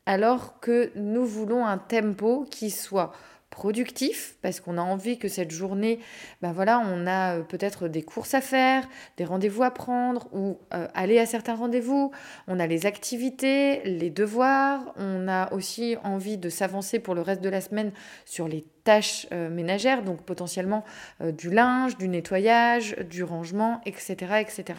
alors 0.06 0.60
que 0.60 0.92
nous 0.96 1.26
voulons 1.26 1.66
un 1.66 1.80
tempo 1.80 2.46
qui 2.52 2.70
soit 2.70 3.12
productif 3.58 4.36
parce 4.44 4.60
qu'on 4.60 4.78
a 4.78 4.82
envie 4.82 5.18
que 5.18 5.28
cette 5.28 5.50
journée, 5.50 5.98
ben 6.44 6.52
voilà, 6.52 6.80
on 6.80 7.08
a 7.08 7.38
euh, 7.38 7.42
peut-être 7.42 7.88
des 7.88 8.04
courses 8.04 8.36
à 8.36 8.42
faire, 8.42 8.88
des 9.18 9.26
rendez-vous 9.26 9.64
à 9.64 9.72
prendre 9.72 10.28
ou 10.32 10.60
euh, 10.76 10.88
aller 10.94 11.18
à 11.18 11.26
certains 11.26 11.56
rendez-vous. 11.56 12.12
On 12.48 12.60
a 12.60 12.68
les 12.68 12.86
activités, 12.86 13.82
les 13.84 14.12
devoirs. 14.12 14.94
On 14.96 15.28
a 15.28 15.52
aussi 15.54 15.98
envie 16.04 16.38
de 16.38 16.50
s'avancer 16.50 17.00
pour 17.00 17.16
le 17.16 17.22
reste 17.22 17.42
de 17.42 17.50
la 17.50 17.62
semaine 17.62 17.92
sur 18.26 18.48
les 18.48 18.64
tâches 18.84 19.26
euh, 19.32 19.50
ménagères, 19.50 20.04
donc 20.04 20.22
potentiellement 20.22 20.84
du 21.20 21.50
linge, 21.50 21.98
du 21.98 22.10
nettoyage, 22.10 22.96
du 23.10 23.24
rangement, 23.24 23.82
etc., 23.88 24.16
etc. 24.40 24.78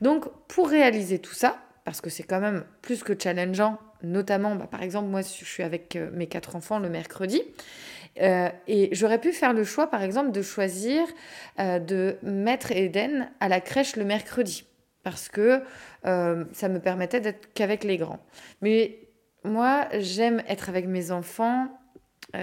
Donc 0.00 0.24
pour 0.48 0.70
réaliser 0.70 1.18
tout 1.18 1.34
ça, 1.34 1.58
parce 1.84 2.00
que 2.00 2.08
c'est 2.08 2.22
quand 2.22 2.40
même 2.40 2.64
plus 2.80 3.02
que 3.02 3.12
challengeant 3.18 3.78
notamment, 4.02 4.56
bah, 4.56 4.66
par 4.70 4.82
exemple, 4.82 5.08
moi, 5.08 5.22
je 5.22 5.44
suis 5.44 5.62
avec 5.62 5.96
euh, 5.96 6.10
mes 6.12 6.26
quatre 6.26 6.56
enfants 6.56 6.78
le 6.78 6.88
mercredi. 6.88 7.42
Euh, 8.20 8.48
et 8.66 8.90
j'aurais 8.92 9.18
pu 9.18 9.32
faire 9.32 9.52
le 9.52 9.64
choix, 9.64 9.86
par 9.88 10.02
exemple, 10.02 10.32
de 10.32 10.42
choisir 10.42 11.02
euh, 11.58 11.78
de 11.78 12.18
mettre 12.22 12.72
Eden 12.72 13.30
à 13.40 13.48
la 13.48 13.60
crèche 13.60 13.96
le 13.96 14.04
mercredi. 14.04 14.66
Parce 15.02 15.28
que 15.28 15.62
ça 16.04 16.68
me 16.68 16.78
permettait 16.78 17.20
d'être 17.20 17.52
qu'avec 17.54 17.82
les 17.82 17.96
grands. 17.96 18.20
Mais 18.60 19.00
moi, 19.42 19.88
j'aime 19.98 20.44
être 20.46 20.68
avec 20.68 20.86
mes 20.86 21.10
enfants 21.10 21.66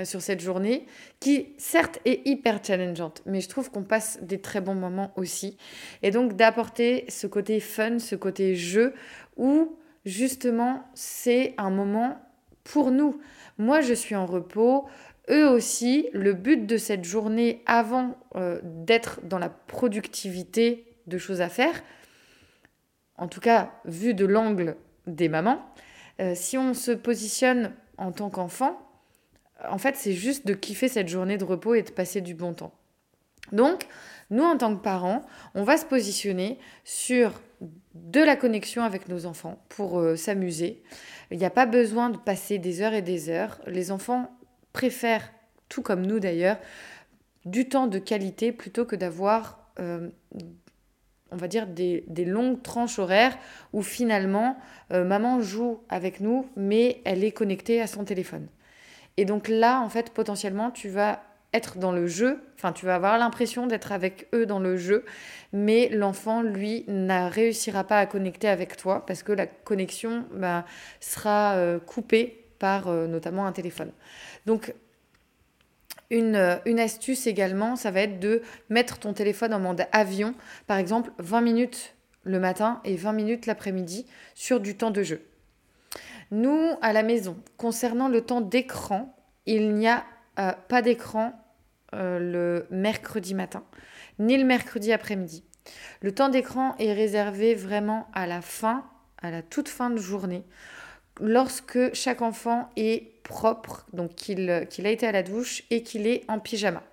sur 0.04 0.22
cette 0.22 0.42
journée, 0.42 0.86
qui 1.22 1.54
certes 1.58 2.00
est 2.04 2.28
hyper 2.28 2.60
challengeante, 2.62 3.22
mais 3.26 3.40
je 3.40 3.48
trouve 3.48 3.72
qu'on 3.72 3.84
passe 3.84 4.20
des 4.22 4.42
très 4.42 4.60
bons 4.60 4.76
moments 4.76 5.14
aussi. 5.16 5.58
Et 6.04 6.12
donc 6.12 6.36
d'apporter 6.36 7.06
ce 7.08 7.28
côté 7.28 7.62
fun, 7.62 7.98
ce 7.98 8.16
côté 8.16 8.56
jeu, 8.56 8.94
où 9.38 9.80
justement, 10.06 10.84
c'est 10.94 11.54
un 11.58 11.70
moment 11.70 12.18
pour 12.64 12.92
nous. 12.92 13.20
Moi, 13.58 13.82
je 13.82 13.94
suis 13.94 14.16
en 14.16 14.26
repos. 14.26 14.88
Eux 15.30 15.48
aussi, 15.48 16.08
le 16.14 16.34
but 16.34 16.66
de 16.66 16.78
cette 16.78 17.04
journée, 17.04 17.62
avant 17.66 18.18
euh, 18.36 18.60
d'être 18.64 19.22
dans 19.24 19.40
la 19.40 19.50
productivité 19.50 20.86
de 21.08 21.18
choses 21.18 21.42
à 21.42 21.50
faire, 21.50 21.84
en 23.18 23.28
tout 23.28 23.40
cas 23.40 23.72
vu 23.86 24.14
de 24.14 24.26
l'angle 24.26 24.76
des 25.08 25.30
mamans, 25.30 25.64
euh, 26.20 26.34
si 26.36 26.58
on 26.58 26.74
se 26.74 26.92
positionne 26.92 27.74
en 27.98 28.12
tant 28.12 28.30
qu'enfant, 28.30 28.80
en 29.68 29.78
fait, 29.78 29.96
c'est 29.96 30.14
juste 30.14 30.48
de 30.48 30.54
kiffer 30.54 30.88
cette 30.88 31.10
journée 31.10 31.38
de 31.38 31.44
repos 31.44 31.74
et 31.74 31.84
de 31.84 31.92
passer 31.92 32.22
du 32.22 32.34
bon 32.34 32.54
temps. 32.54 32.74
Donc, 33.52 33.88
nous, 34.30 34.44
en 34.44 34.58
tant 34.58 34.76
que 34.76 34.82
parents, 34.82 35.26
on 35.56 35.64
va 35.64 35.78
se 35.78 35.86
positionner 35.86 36.60
sur 36.84 37.42
de 37.94 38.22
la 38.22 38.36
connexion 38.36 38.84
avec 38.84 39.08
nos 39.10 39.26
enfants 39.26 39.64
pour 39.70 40.00
euh, 40.00 40.16
s'amuser. 40.16 40.82
Il 41.32 41.38
n'y 41.38 41.46
a 41.46 41.50
pas 41.50 41.66
besoin 41.66 42.10
de 42.10 42.18
passer 42.18 42.58
des 42.58 42.82
heures 42.82 42.94
et 42.94 43.02
des 43.02 43.30
heures. 43.30 43.60
Les 43.68 43.92
enfants 43.92 44.32
préfèrent, 44.74 45.32
tout 45.68 45.82
comme 45.82 46.06
nous 46.06 46.20
d'ailleurs, 46.20 46.58
du 47.46 47.68
temps 47.68 47.88
de 47.88 48.00
qualité 48.00 48.52
plutôt 48.52 48.86
que 48.86 48.96
d'avoir, 48.96 49.72
euh, 49.80 50.10
on 51.32 51.38
va 51.38 51.48
dire, 51.48 51.68
des, 51.68 52.04
longues 52.26 52.62
tranches 52.62 53.00
horaires 53.00 53.38
où 53.74 53.82
finalement, 53.82 54.58
euh, 54.92 55.04
maman 55.04 55.42
joue 55.42 55.82
avec 55.90 56.20
nous, 56.20 56.48
mais 56.56 57.02
elle 57.06 57.24
est 57.24 57.32
connectée 57.32 57.82
à 57.82 57.88
son 57.88 58.04
téléphone. 58.04 58.48
Et 59.18 59.26
donc 59.26 59.48
là, 59.48 59.82
en 59.82 59.90
fait, 59.90 60.12
potentiellement, 60.12 60.72
tu 60.72 60.90
vas 60.90 61.24
être 61.54 61.78
dans 61.78 61.92
le 61.92 62.08
jeu, 62.08 62.40
enfin 62.56 62.72
tu 62.72 62.86
vas 62.86 62.96
avoir 62.96 63.18
l'impression 63.18 63.66
d'être 63.66 63.92
avec 63.92 64.28
eux 64.34 64.46
dans 64.46 64.60
le 64.60 64.78
jeu, 64.78 65.04
mais 65.52 65.90
l'enfant, 65.90 66.42
lui, 66.42 66.86
ne 66.88 67.30
réussira 67.30 67.84
pas 67.84 68.00
à 68.00 68.06
connecter 68.06 68.48
avec 68.48 68.78
toi 68.78 69.06
parce 69.06 69.24
que 69.24 69.32
la 69.32 69.48
connexion 69.48 70.26
bah, 70.34 70.66
sera 71.00 71.56
euh, 71.56 71.80
coupée 71.80 72.46
par 72.60 72.88
euh, 72.88 73.08
notamment 73.08 73.48
un 73.48 73.52
téléphone. 73.52 73.92
Donc 74.46 74.74
une, 76.12 76.36
euh, 76.36 76.58
une, 76.66 76.80
astuce 76.80 77.26
également, 77.26 77.76
ça 77.76 77.90
va 77.90 78.02
être 78.02 78.20
de 78.20 78.44
mettre 78.70 79.00
ton 79.00 79.14
téléphone 79.14 79.54
en 79.54 79.60
mode 79.60 79.88
avion, 79.92 80.36
par 80.68 80.78
exemple 80.78 81.12
20 81.18 81.42
minutes 81.42 81.96
le 82.24 82.40
matin 82.40 82.80
et 82.84 82.96
20 82.96 83.14
minutes 83.14 83.46
l'après-midi 83.48 84.06
sur 84.36 84.60
du 84.60 84.76
temps 84.76 84.92
de 84.92 85.02
jeu. 85.02 85.26
Nous, 86.32 86.78
à 86.84 86.94
la 86.94 87.02
maison, 87.02 87.38
concernant 87.58 88.08
le 88.08 88.22
temps 88.22 88.42
d'écran, 88.42 89.16
il 89.48 89.74
n'y 89.74 89.88
a 89.88 90.06
pas 90.68 90.82
d'écran 90.82 91.34
le 91.94 92.66
mercredi 92.70 93.34
matin, 93.34 93.64
ni 94.20 94.38
le 94.38 94.46
mercredi 94.46 94.92
après-midi. 94.92 95.44
Le 96.02 96.14
temps 96.14 96.30
d'écran 96.30 96.76
est 96.80 96.94
réservé 96.94 97.56
vraiment 97.56 98.08
à 98.14 98.28
la 98.28 98.42
fin, 98.42 98.86
à 99.22 99.32
la 99.32 99.42
toute 99.42 99.70
fin 99.70 99.90
de 99.90 99.98
journée, 99.98 100.44
lorsque 101.22 101.94
chaque 101.94 102.22
enfant 102.22 102.70
est 102.76 103.22
propre, 103.24 103.86
donc 103.94 104.16
qu'il 104.16 104.50
a 104.50 104.90
été 104.90 105.06
à 105.06 105.12
la 105.12 105.24
douche 105.24 105.64
et 105.70 105.84
qu'il 105.84 106.08
est 106.08 106.24
en 106.28 106.40
pyjama. 106.40 106.84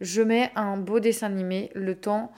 Je 0.00 0.22
mets 0.22 0.50
un 0.56 0.76
beau 0.76 1.00
dessin 1.00 1.26
animé 1.26 1.70
le 1.74 1.94
temps 1.94 2.32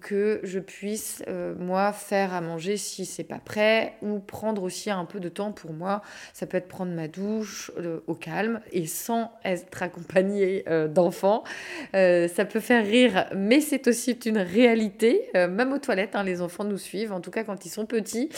que 0.00 0.40
je 0.42 0.58
puisse 0.58 1.22
euh, 1.28 1.54
moi 1.58 1.92
faire 1.92 2.32
à 2.32 2.40
manger 2.40 2.76
si 2.76 3.04
c'est 3.04 3.24
pas 3.24 3.38
prêt 3.38 3.94
ou 4.02 4.18
prendre 4.18 4.62
aussi 4.62 4.90
un 4.90 5.04
peu 5.04 5.20
de 5.20 5.28
temps 5.28 5.52
pour 5.52 5.72
moi. 5.72 6.02
Ça 6.32 6.46
peut 6.46 6.56
être 6.56 6.68
prendre 6.68 6.92
ma 6.92 7.08
douche 7.08 7.70
euh, 7.78 8.00
au 8.06 8.14
calme 8.14 8.60
et 8.72 8.86
sans 8.86 9.32
être 9.44 9.82
accompagné 9.82 10.64
euh, 10.68 10.88
d'enfants. 10.88 11.44
ça 11.92 12.44
peut 12.44 12.60
faire 12.60 12.84
rire, 12.84 13.26
mais 13.34 13.60
c'est 13.60 13.86
aussi 13.86 14.12
une 14.12 14.38
réalité. 14.38 15.30
même 15.34 15.72
aux 15.72 15.78
toilettes, 15.78 16.14
hein, 16.14 16.22
les 16.22 16.40
enfants 16.40 16.64
nous 16.64 16.78
suivent. 16.78 17.12
En 17.12 17.20
tout 17.20 17.30
cas, 17.30 17.44
quand 17.44 17.64
ils 17.66 17.70
sont 17.70 17.86
petits, 17.86 18.30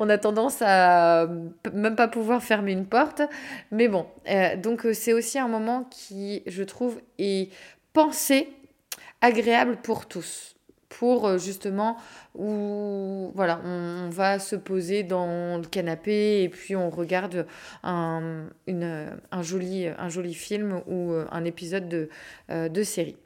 on 0.00 0.08
a 0.08 0.18
tendance 0.18 0.58
à 0.62 1.28
même 1.72 1.96
pas 1.96 2.08
pouvoir 2.08 2.42
fermer 2.42 2.72
une 2.72 2.86
porte. 2.86 3.22
Mais 3.70 3.88
bon, 3.88 4.06
donc 4.62 4.86
c'est 4.92 5.12
aussi 5.12 5.38
un 5.38 5.48
moment 5.48 5.84
qui, 5.90 6.42
je 6.46 6.62
trouve, 6.62 7.00
est 7.18 7.50
pensé 7.92 8.48
agréable 9.20 9.76
pour 9.82 10.06
tous 10.06 10.55
euh, 11.02 11.38
justement 11.38 11.96
où 12.34 13.30
voilà, 13.34 13.60
on, 13.64 14.08
va 14.10 14.38
se 14.38 14.56
poser 14.56 15.02
dans 15.02 15.58
le 15.58 15.66
canapé 15.66 16.42
et 16.42 16.48
puis 16.48 16.76
on 16.76 16.90
regarde 16.90 17.46
un, 17.82 18.48
joli, 19.42 20.34
film 20.34 20.80
ou 20.86 21.12
euh, 21.12 21.26
un 21.30 21.44
épisode 21.44 21.88
de, 21.88 22.08
euh, 22.50 22.68
de 22.68 22.82
série. 22.82 23.16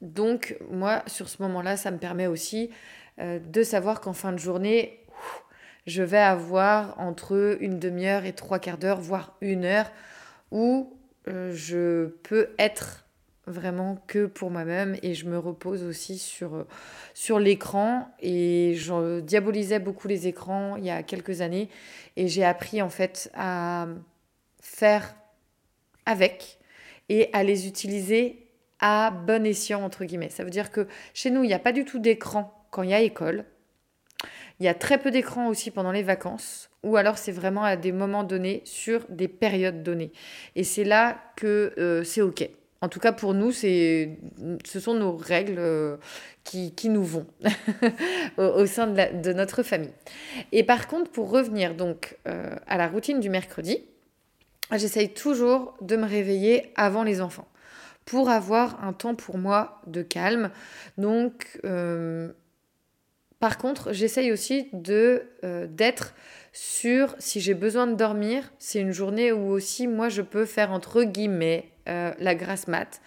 Donc 0.00 0.56
moi, 0.70 1.02
sur 1.06 1.28
ce 1.28 1.42
moment-là, 1.42 1.76
ça 1.76 1.90
me 1.90 1.98
permet 1.98 2.26
aussi 2.26 2.70
de 3.18 3.62
savoir 3.62 4.00
qu'en 4.00 4.14
fin 4.14 4.32
de 4.32 4.38
journée, 4.38 5.04
je 5.86 6.02
vais 6.02 6.16
avoir 6.16 6.98
entre 6.98 7.58
une 7.60 7.78
demi-heure 7.78 8.24
et 8.24 8.32
trois 8.32 8.58
quarts 8.58 8.78
d'heure, 8.78 8.98
voire 8.98 9.36
une 9.42 9.66
heure, 9.66 9.92
où 10.50 10.96
je 11.26 12.06
peux 12.22 12.48
être 12.58 13.04
vraiment 13.50 14.02
que 14.06 14.26
pour 14.26 14.50
moi-même 14.50 14.96
et 15.02 15.14
je 15.14 15.26
me 15.26 15.38
repose 15.38 15.82
aussi 15.82 16.18
sur, 16.18 16.54
euh, 16.54 16.66
sur 17.14 17.38
l'écran 17.38 18.14
et 18.20 18.74
je 18.76 19.20
diabolisais 19.20 19.78
beaucoup 19.78 20.08
les 20.08 20.26
écrans 20.26 20.76
il 20.76 20.84
y 20.84 20.90
a 20.90 21.02
quelques 21.02 21.40
années 21.40 21.68
et 22.16 22.28
j'ai 22.28 22.44
appris 22.44 22.80
en 22.82 22.90
fait 22.90 23.30
à 23.34 23.86
faire 24.60 25.14
avec 26.06 26.58
et 27.08 27.28
à 27.32 27.42
les 27.42 27.66
utiliser 27.66 28.46
à 28.80 29.10
bon 29.10 29.44
escient 29.44 29.82
entre 29.82 30.04
guillemets. 30.04 30.30
Ça 30.30 30.44
veut 30.44 30.50
dire 30.50 30.70
que 30.70 30.86
chez 31.12 31.30
nous, 31.30 31.44
il 31.44 31.48
n'y 31.48 31.54
a 31.54 31.58
pas 31.58 31.72
du 31.72 31.84
tout 31.84 31.98
d'écran 31.98 32.66
quand 32.70 32.82
il 32.82 32.90
y 32.90 32.94
a 32.94 33.00
école. 33.00 33.44
Il 34.58 34.66
y 34.66 34.68
a 34.68 34.74
très 34.74 34.98
peu 34.98 35.10
d'écran 35.10 35.48
aussi 35.48 35.70
pendant 35.70 35.92
les 35.92 36.02
vacances, 36.02 36.70
ou 36.82 36.96
alors 36.96 37.16
c'est 37.16 37.32
vraiment 37.32 37.64
à 37.64 37.76
des 37.76 37.92
moments 37.92 38.24
donnés 38.24 38.60
sur 38.66 39.06
des 39.08 39.28
périodes 39.28 39.82
données. 39.82 40.12
Et 40.54 40.64
c'est 40.64 40.84
là 40.84 41.18
que 41.36 41.72
euh, 41.78 42.04
c'est 42.04 42.20
OK. 42.20 42.48
En 42.82 42.88
tout 42.88 42.98
cas, 43.00 43.12
pour 43.12 43.34
nous, 43.34 43.52
ce 43.52 44.16
sont 44.64 44.94
nos 44.94 45.14
règles 45.14 45.58
euh, 45.58 45.96
qui, 46.44 46.88
nous 46.88 47.04
vont 47.04 47.26
au, 48.38 48.64
sein 48.64 48.86
de, 48.86 49.20
de, 49.20 49.32
notre 49.34 49.62
famille. 49.62 49.92
Et 50.52 50.64
par 50.64 50.88
contre, 50.88 51.10
pour 51.10 51.30
revenir 51.30 51.74
donc 51.74 52.16
euh, 52.26 52.56
à 52.66 52.78
la 52.78 52.88
routine 52.88 53.20
du 53.20 53.28
mercredi, 53.28 53.84
j'essaye 54.72 55.12
toujours 55.12 55.74
de 55.82 55.96
me 55.96 56.06
réveiller 56.06 56.72
avant 56.74 57.02
les 57.02 57.20
enfants 57.20 57.48
pour 58.06 58.30
avoir 58.30 58.82
un 58.82 58.92
temps 58.92 59.14
pour 59.14 59.36
moi 59.36 59.80
de 59.86 60.02
calme. 60.02 60.50
Donc, 60.96 61.60
euh, 61.64 62.32
par 63.40 63.58
contre, 63.58 63.92
j'essaye 63.92 64.30
aussi 64.30 64.68
de 64.72 65.24
d'être 65.68 66.14
sur 66.52 67.14
si 67.18 67.40
j'ai 67.40 67.54
besoin 67.54 67.86
de 67.86 67.94
dormir. 67.94 68.52
C'est 68.58 68.80
une 68.80 68.92
journée 68.92 69.32
où 69.32 69.50
aussi 69.50 69.86
moi 69.86 70.08
je 70.08 70.22
peux 70.22 70.44
faire 70.44 70.72
entre 70.72 71.04
guillemets 71.04 71.70
euh, 71.88 72.12
la 72.18 72.34
grasse 72.34 72.68
mat, 72.68 73.00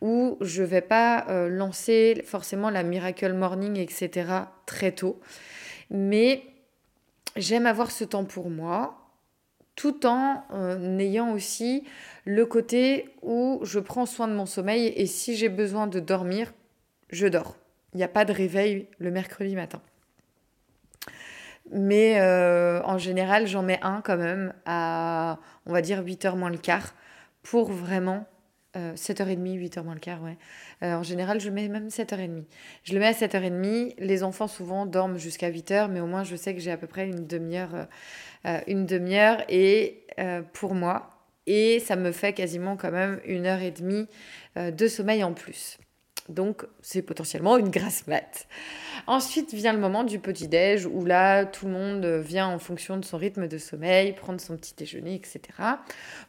où 0.00 0.38
je 0.40 0.62
vais 0.62 0.80
pas 0.80 1.26
euh, 1.28 1.48
lancer 1.48 2.22
forcément 2.24 2.70
la 2.70 2.82
Miracle 2.82 3.32
Morning, 3.32 3.76
etc. 3.76 4.26
très 4.66 4.92
tôt. 4.92 5.20
Mais 5.90 6.42
j'aime 7.36 7.66
avoir 7.66 7.90
ce 7.90 8.04
temps 8.04 8.24
pour 8.24 8.50
moi, 8.50 8.98
tout 9.76 10.06
en 10.06 10.42
euh, 10.52 10.98
ayant 10.98 11.32
aussi 11.32 11.84
le 12.24 12.46
côté 12.46 13.10
où 13.22 13.60
je 13.62 13.78
prends 13.78 14.06
soin 14.06 14.26
de 14.26 14.34
mon 14.34 14.46
sommeil 14.46 14.86
et 14.96 15.06
si 15.06 15.36
j'ai 15.36 15.48
besoin 15.48 15.86
de 15.86 16.00
dormir, 16.00 16.52
je 17.10 17.26
dors. 17.26 17.56
Il 17.94 17.98
n'y 17.98 18.04
a 18.04 18.08
pas 18.08 18.24
de 18.24 18.32
réveil 18.32 18.88
le 18.98 19.10
mercredi 19.10 19.54
matin. 19.54 19.80
Mais 21.72 22.20
en 22.84 22.98
général, 22.98 23.46
j'en 23.46 23.62
mets 23.62 23.78
un 23.82 24.02
quand 24.02 24.16
même 24.16 24.52
à, 24.66 25.38
on 25.66 25.72
va 25.72 25.80
dire, 25.80 26.02
8h 26.02 26.36
moins 26.36 26.50
le 26.50 26.58
quart 26.58 26.94
pour 27.42 27.70
vraiment 27.70 28.26
7h30, 28.74 29.58
8h 29.58 29.82
moins 29.82 29.94
le 29.94 30.00
quart, 30.00 30.22
ouais. 30.22 30.36
Euh, 30.82 30.94
en 30.94 31.02
général, 31.02 31.40
je 31.40 31.50
mets 31.50 31.68
même 31.68 31.88
7h30. 31.88 32.44
Je 32.82 32.92
le 32.92 33.00
mets 33.00 33.06
à 33.06 33.12
7h30. 33.12 33.94
Les 33.98 34.22
enfants, 34.22 34.48
souvent, 34.48 34.86
dorment 34.86 35.18
jusqu'à 35.18 35.50
8h, 35.50 35.90
mais 35.90 36.00
au 36.00 36.06
moins, 36.06 36.24
je 36.24 36.36
sais 36.36 36.54
que 36.54 36.60
j'ai 36.60 36.70
à 36.70 36.76
peu 36.76 36.86
près 36.86 37.06
une 37.06 37.26
demi-heure 37.26 37.74
euh, 37.74 37.84
euh, 38.46 38.60
une 38.66 38.86
demi-heure 38.86 39.42
pour 40.52 40.74
moi. 40.74 41.10
Et 41.46 41.80
ça 41.80 41.96
me 41.96 42.12
fait 42.12 42.32
quasiment 42.32 42.76
quand 42.76 42.90
même 42.90 43.20
une 43.24 43.46
heure 43.46 43.60
et 43.60 43.70
demie 43.70 44.06
de 44.56 44.88
sommeil 44.88 45.22
en 45.24 45.34
plus. 45.34 45.78
Donc, 46.30 46.64
c'est 46.80 47.02
potentiellement 47.02 47.58
une 47.58 47.68
grasse 47.68 48.06
mat. 48.06 48.46
Ensuite 49.06 49.52
vient 49.52 49.74
le 49.74 49.78
moment 49.78 50.04
du 50.04 50.18
petit-déj 50.18 50.86
où 50.86 51.04
là, 51.04 51.44
tout 51.44 51.66
le 51.66 51.72
monde 51.72 52.06
vient 52.06 52.48
en 52.48 52.58
fonction 52.58 52.96
de 52.96 53.04
son 53.04 53.18
rythme 53.18 53.46
de 53.46 53.58
sommeil, 53.58 54.14
prendre 54.14 54.40
son 54.40 54.56
petit 54.56 54.74
déjeuner, 54.74 55.14
etc. 55.14 55.40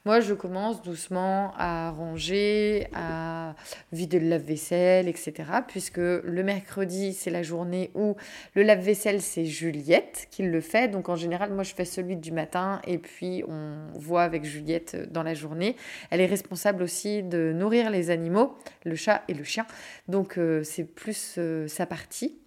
Moi, 0.03 0.19
je 0.19 0.33
commence 0.33 0.81
doucement 0.81 1.53
à 1.57 1.91
ranger, 1.91 2.87
à 2.93 3.55
vider 3.93 4.19
le 4.19 4.27
lave-vaisselle, 4.27 5.07
etc. 5.07 5.33
Puisque 5.65 5.97
le 5.97 6.43
mercredi, 6.43 7.13
c'est 7.13 7.31
la 7.31 7.43
journée 7.43 7.91
où 7.95 8.17
le 8.53 8.63
lave-vaisselle, 8.63 9.21
c'est 9.21 9.45
Juliette 9.45 10.27
qui 10.29 10.43
le 10.43 10.59
fait. 10.59 10.89
Donc, 10.89 11.07
en 11.07 11.15
général, 11.15 11.53
moi, 11.53 11.63
je 11.63 11.73
fais 11.73 11.85
celui 11.85 12.17
du 12.17 12.33
matin 12.33 12.81
et 12.85 12.97
puis 12.97 13.43
on 13.47 13.97
voit 13.97 14.23
avec 14.23 14.43
Juliette 14.43 15.09
dans 15.11 15.23
la 15.23 15.33
journée. 15.33 15.77
Elle 16.09 16.19
est 16.19 16.25
responsable 16.25 16.83
aussi 16.83 17.23
de 17.23 17.53
nourrir 17.53 17.89
les 17.89 18.09
animaux, 18.09 18.57
le 18.83 18.95
chat 18.95 19.23
et 19.29 19.33
le 19.33 19.45
chien. 19.45 19.65
Donc 20.07 20.37
euh, 20.37 20.63
c'est 20.63 20.83
plus 20.83 21.35
euh, 21.37 21.67
sa 21.67 21.85
partie. 21.85 22.37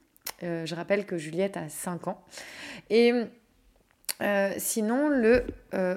Euh, 0.42 0.66
je 0.66 0.74
rappelle 0.74 1.07
que 1.07 1.16
Juliette 1.16 1.57
a 1.57 1.68
5 1.68 2.09
ans. 2.09 2.22
Et 2.90 3.12
sinon, 4.57 5.09
le 5.09 5.44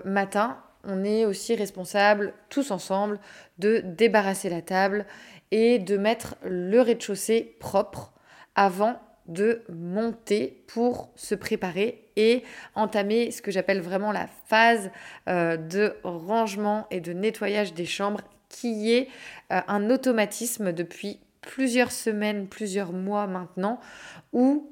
matin, 0.05 0.61
on 0.83 1.03
est 1.03 1.25
aussi 1.25 1.55
responsable, 1.55 2.33
tous 2.49 2.69
ensemble, 2.69 3.19
de 3.57 3.81
débarrasser 3.83 4.47
la 4.47 4.61
table 4.61 5.07
et 5.49 5.79
de 5.79 5.97
mettre 5.97 6.35
le 6.43 6.81
rez-de-chaussée 6.81 7.55
propre 7.59 8.13
avant 8.53 8.99
de 9.25 9.63
monter 9.69 10.63
pour 10.67 11.11
se 11.15 11.33
préparer 11.33 12.09
et 12.15 12.43
entamer 12.75 13.31
ce 13.31 13.41
que 13.41 13.49
j'appelle 13.49 13.81
vraiment 13.81 14.11
la 14.11 14.27
phase 14.45 14.91
de 15.25 15.95
rangement 16.03 16.85
et 16.91 17.01
de 17.01 17.13
nettoyage 17.13 17.73
des 17.73 17.87
chambres 17.87 18.21
qui 18.49 18.93
est 18.93 19.07
un 19.49 19.89
automatisme 19.89 20.73
depuis 20.73 21.19
plusieurs 21.41 21.91
semaines, 21.91 22.47
plusieurs 22.47 22.93
mois 22.93 23.27
maintenant, 23.27 23.79
où 24.33 24.71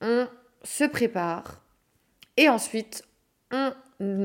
on 0.00 0.26
se 0.62 0.84
prépare 0.84 1.62
et 2.36 2.48
ensuite 2.48 3.04
on 3.50 3.72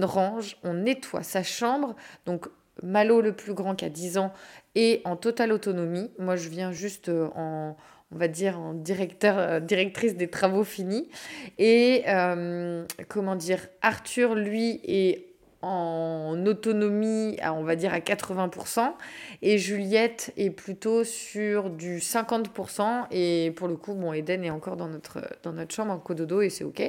range, 0.06 0.58
on 0.64 0.74
nettoie 0.74 1.24
sa 1.24 1.44
chambre. 1.44 1.96
Donc 2.26 2.48
Malo 2.82 3.22
le 3.22 3.36
plus 3.36 3.54
grand 3.54 3.76
qui 3.76 3.86
a 3.86 3.90
10 3.90 4.18
ans 4.18 4.34
est 4.76 5.06
en 5.06 5.16
totale 5.16 5.52
autonomie. 5.52 6.12
Moi 6.20 6.36
je 6.36 6.50
viens 6.50 6.72
juste 6.72 7.10
euh, 7.10 7.30
en 7.36 7.78
on 8.14 8.18
va 8.18 8.28
dire 8.28 8.60
en 8.60 8.74
directeur, 8.74 9.38
euh, 9.38 9.60
directrice 9.60 10.16
des 10.16 10.30
travaux 10.30 10.64
finis. 10.64 11.10
Et 11.58 12.04
euh, 12.08 12.86
comment 13.08 13.36
dire, 13.36 13.68
Arthur, 13.82 14.36
lui, 14.36 14.80
est 14.84 15.33
en 15.63 16.45
autonomie, 16.45 17.38
à, 17.41 17.54
on 17.54 17.63
va 17.63 17.78
dire 17.78 17.93
à 17.93 17.99
80%, 17.99 18.93
et 19.41 19.58
Juliette 19.58 20.34
est 20.36 20.49
plutôt 20.49 21.06
sur 21.06 21.69
du 21.69 21.99
50%, 21.99 23.06
et 23.12 23.54
pour 23.56 23.69
le 23.69 23.78
coup, 23.78 23.93
bon, 23.93 24.12
Eden 24.12 24.43
est 24.43 24.49
encore 24.49 24.76
dans 24.76 24.89
notre, 24.89 25.21
dans 25.41 25.54
notre 25.54 25.73
chambre 25.73 25.93
en 25.93 25.99
cododo, 25.99 26.41
et 26.41 26.49
c'est 26.49 26.65
OK. 26.65 26.82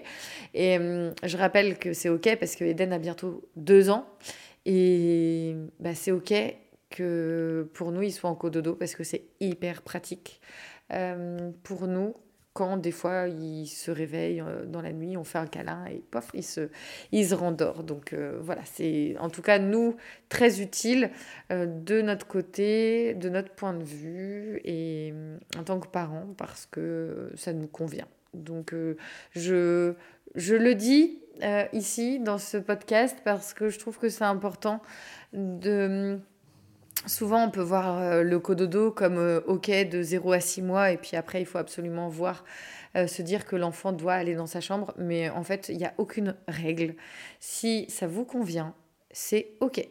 Et 0.54 0.76
hum, 0.76 1.12
je 1.22 1.36
rappelle 1.36 1.78
que 1.78 1.92
c'est 1.92 2.08
OK 2.08 2.28
parce 2.38 2.56
que 2.56 2.64
Eden 2.64 2.92
a 2.92 2.98
bientôt 2.98 3.48
deux 3.54 3.90
ans, 3.90 4.06
et 4.66 5.54
bah, 5.78 5.94
c'est 5.94 6.10
OK 6.10 6.34
que 6.90 7.68
pour 7.74 7.92
nous, 7.92 8.02
il 8.02 8.12
soit 8.12 8.28
en 8.28 8.34
cododo, 8.34 8.74
parce 8.74 8.96
que 8.96 9.04
c'est 9.04 9.22
hyper 9.40 9.82
pratique. 9.82 10.40
Hum, 10.92 11.52
pour 11.62 11.86
nous, 11.86 12.14
quand 12.54 12.76
des 12.76 12.92
fois 12.92 13.26
il 13.26 13.66
se 13.66 13.90
réveille 13.90 14.40
euh, 14.40 14.64
dans 14.64 14.80
la 14.80 14.92
nuit, 14.92 15.16
on 15.16 15.24
fait 15.24 15.38
un 15.38 15.46
câlin 15.46 15.84
et 15.86 16.02
pof, 16.10 16.30
il 16.34 16.44
se, 16.44 16.70
il 17.10 17.28
se 17.28 17.34
rendort. 17.34 17.82
Donc 17.82 18.12
euh, 18.12 18.38
voilà, 18.40 18.62
c'est 18.64 19.16
en 19.18 19.28
tout 19.28 19.42
cas 19.42 19.58
nous 19.58 19.96
très 20.28 20.60
utile 20.60 21.10
euh, 21.50 21.66
de 21.66 22.00
notre 22.00 22.26
côté, 22.26 23.14
de 23.14 23.28
notre 23.28 23.50
point 23.50 23.74
de 23.74 23.82
vue 23.82 24.60
et 24.64 25.12
en 25.58 25.64
tant 25.64 25.80
que 25.80 25.88
parents 25.88 26.28
parce 26.38 26.66
que 26.66 27.32
ça 27.34 27.52
nous 27.52 27.66
convient. 27.66 28.08
Donc 28.34 28.74
je, 29.32 29.94
je 30.34 30.54
le 30.54 30.74
dis 30.74 31.20
ici 31.72 32.20
dans 32.20 32.38
ce 32.38 32.56
podcast 32.56 33.16
parce 33.24 33.54
que 33.54 33.68
je 33.68 33.78
trouve 33.78 33.98
que 33.98 34.08
c'est 34.08 34.24
important 34.24 34.80
de 35.32 36.18
Souvent, 37.06 37.44
on 37.44 37.50
peut 37.50 37.60
voir 37.60 37.98
euh, 37.98 38.22
le 38.22 38.38
cododo 38.38 38.90
comme 38.90 39.18
euh, 39.18 39.40
OK 39.46 39.70
de 39.70 40.02
0 40.02 40.32
à 40.32 40.40
6 40.40 40.62
mois, 40.62 40.90
et 40.90 40.96
puis 40.96 41.16
après, 41.16 41.40
il 41.40 41.44
faut 41.44 41.58
absolument 41.58 42.08
voir, 42.08 42.44
euh, 42.96 43.06
se 43.06 43.20
dire 43.20 43.44
que 43.44 43.56
l'enfant 43.56 43.92
doit 43.92 44.14
aller 44.14 44.34
dans 44.34 44.46
sa 44.46 44.62
chambre. 44.62 44.94
Mais 44.96 45.28
en 45.28 45.42
fait, 45.42 45.68
il 45.68 45.76
n'y 45.76 45.84
a 45.84 45.92
aucune 45.98 46.34
règle. 46.48 46.94
Si 47.40 47.84
ça 47.90 48.06
vous 48.06 48.24
convient, 48.24 48.74
c'est 49.10 49.52
OK. 49.60 49.86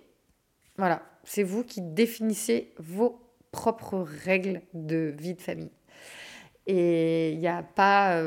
Voilà, 0.78 1.04
c'est 1.24 1.44
vous 1.44 1.64
qui 1.64 1.82
définissez 1.82 2.74
vos 2.80 3.22
propres 3.52 4.00
règles 4.26 4.62
de 4.74 5.14
vie 5.16 5.36
de 5.36 5.42
famille. 5.42 5.72
Et 6.66 7.34
il 7.34 7.40
n'y 7.40 7.48
a 7.48 7.62
pas. 7.62 8.24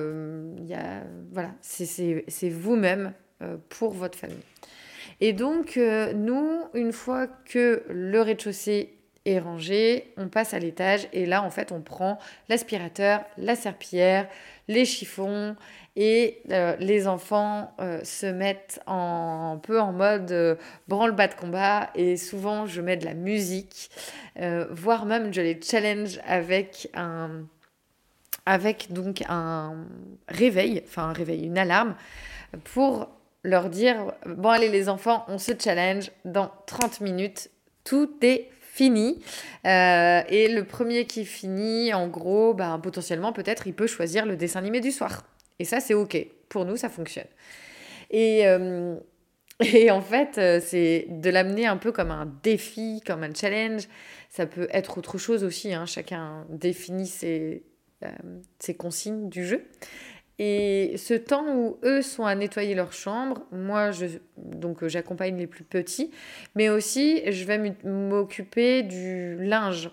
voilà, 1.33 1.55
c'est 1.61 2.51
vous-même 2.51 3.15
pour 3.69 3.93
votre 3.95 4.17
famille. 4.17 4.45
Et 5.21 5.33
donc, 5.33 5.77
euh, 5.77 6.13
nous, 6.13 6.65
une 6.75 6.93
fois 6.93 7.27
que 7.27 7.83
le 7.89 8.21
rez-de-chaussée 8.21 8.99
est 9.25 9.39
rangé, 9.39 10.13
on 10.17 10.29
passe 10.29 10.55
à 10.55 10.59
l'étage 10.59 11.09
et 11.13 11.27
là, 11.27 11.43
en 11.43 11.51
fait, 11.51 11.73
on 11.73 11.81
prend 11.81 12.19
l'aspirateur, 12.49 13.25
la 13.39 13.57
serpillière, 13.57 14.29
les 14.69 14.85
chiffons 14.85 15.57
et 15.97 16.43
euh, 16.51 16.77
les 16.79 17.09
enfants 17.09 17.75
euh, 17.81 18.05
se 18.05 18.27
mettent 18.27 18.81
en, 18.87 19.55
un 19.55 19.59
peu 19.59 19.81
en 19.81 19.93
mode 19.93 20.59
branle-bas 20.87 21.29
de 21.29 21.35
combat 21.35 21.91
et 21.95 22.17
souvent 22.17 22.67
je 22.67 22.81
mets 22.83 22.97
de 22.97 23.05
la 23.05 23.15
musique, 23.15 23.91
voire 24.71 25.07
même 25.07 25.33
je 25.33 25.41
les 25.41 25.59
challenge 25.61 26.21
avec 26.27 26.91
un 26.95 27.47
avec 28.45 28.93
donc 28.93 29.25
un 29.29 29.87
réveil, 30.29 30.83
enfin 30.87 31.09
un 31.09 31.13
réveil, 31.13 31.45
une 31.47 31.59
alarme 31.59 31.97
pour 32.63 33.09
leur 33.47 33.71
dire 33.71 34.13
bon 34.27 34.51
allez 34.51 34.69
les 34.69 34.89
enfants, 34.89 35.25
on 35.29 35.39
se 35.39 35.53
challenge 35.59 36.11
dans 36.25 36.51
30 36.67 37.01
minutes, 37.01 37.51
tout 37.85 38.11
est 38.23 38.51
fini. 38.61 39.23
Euh, 39.65 40.23
et 40.29 40.49
le 40.49 40.65
premier 40.65 41.07
qui 41.07 41.25
finit, 41.25 41.95
en 41.95 42.09
gros, 42.09 42.53
ben, 42.53 42.79
potentiellement 42.79 43.33
peut-être 43.33 43.67
il 43.67 43.73
peut 43.73 43.87
choisir 43.87 44.27
le 44.27 44.37
dessin 44.37 44.59
animé 44.59 44.81
du 44.81 44.91
soir. 44.91 45.25
Et 45.59 45.65
ça 45.65 45.81
c'est 45.81 45.95
ok, 45.95 46.19
pour 46.49 46.65
nous 46.65 46.77
ça 46.77 46.89
fonctionne. 46.89 47.29
Et, 48.11 48.47
euh, 48.47 48.97
et 49.61 49.91
en 49.91 50.03
fait, 50.03 50.39
euh, 50.39 50.61
c'est 50.63 51.07
de 51.09 51.31
l'amener 51.31 51.67
un 51.67 51.77
peu 51.77 51.93
comme 51.93 52.11
un 52.11 52.31
défi, 52.43 53.01
comme 53.07 53.23
un 53.23 53.33
challenge. 53.33 53.89
Ça 54.29 54.45
peut 54.45 54.69
être 54.73 54.99
autre 54.99 55.19
chose 55.19 55.45
aussi, 55.45 55.73
hein. 55.73 55.87
chacun 55.87 56.45
définit 56.51 57.07
ses, 57.07 57.63
ses 58.59 58.75
consignes 58.75 59.31
du 59.31 59.47
jeu. 59.47 59.65
Et 60.39 60.95
ce 60.99 61.15
temps 61.15 61.47
où 61.55 61.79
eux 61.83 62.03
sont 62.03 62.27
à 62.27 62.35
nettoyer 62.35 62.75
leur 62.75 62.93
chambre, 62.93 63.47
moi, 63.53 63.91
je, 63.91 64.07
donc 64.37 64.83
euh, 64.83 64.89
j'accompagne 64.89 65.39
les 65.39 65.47
plus 65.47 65.65
petits, 65.65 66.11
mais 66.55 66.69
aussi 66.69 67.23
je 67.31 67.45
vais 67.45 67.75
m'occuper 67.85 68.83
du 68.83 69.37
linge. 69.43 69.91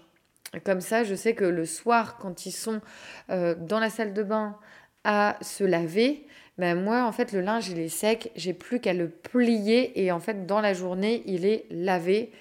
Comme 0.66 0.82
ça, 0.82 1.04
je 1.04 1.16
sais 1.16 1.34
que 1.34 1.46
le 1.46 1.66
soir, 1.66 2.18
quand 2.18 2.46
ils 2.46 2.52
sont 2.52 2.82
euh, 3.30 3.56
dans 3.56 3.80
la 3.80 3.90
salle 3.90 4.14
de 4.14 4.22
bain 4.22 4.58
à 5.06 5.38
se 5.42 5.64
laver, 5.64 6.28
ben 6.58 6.80
moi, 6.80 7.06
en 7.06 7.12
fait, 7.12 7.32
le 7.32 7.42
linge, 7.42 7.70
il 7.70 7.80
est 7.80 7.90
sec, 7.90 8.32
j'ai 8.36 8.54
plus 8.54 8.80
qu'à 8.80 8.94
le 8.94 9.10
plier 9.10 10.04
et 10.04 10.12
en 10.12 10.20
fait, 10.20 10.46
dans 10.46 10.62
la 10.62 10.74
journée, 10.74 11.24
il 11.26 11.46
est 11.46 11.66
lavé 11.72 12.32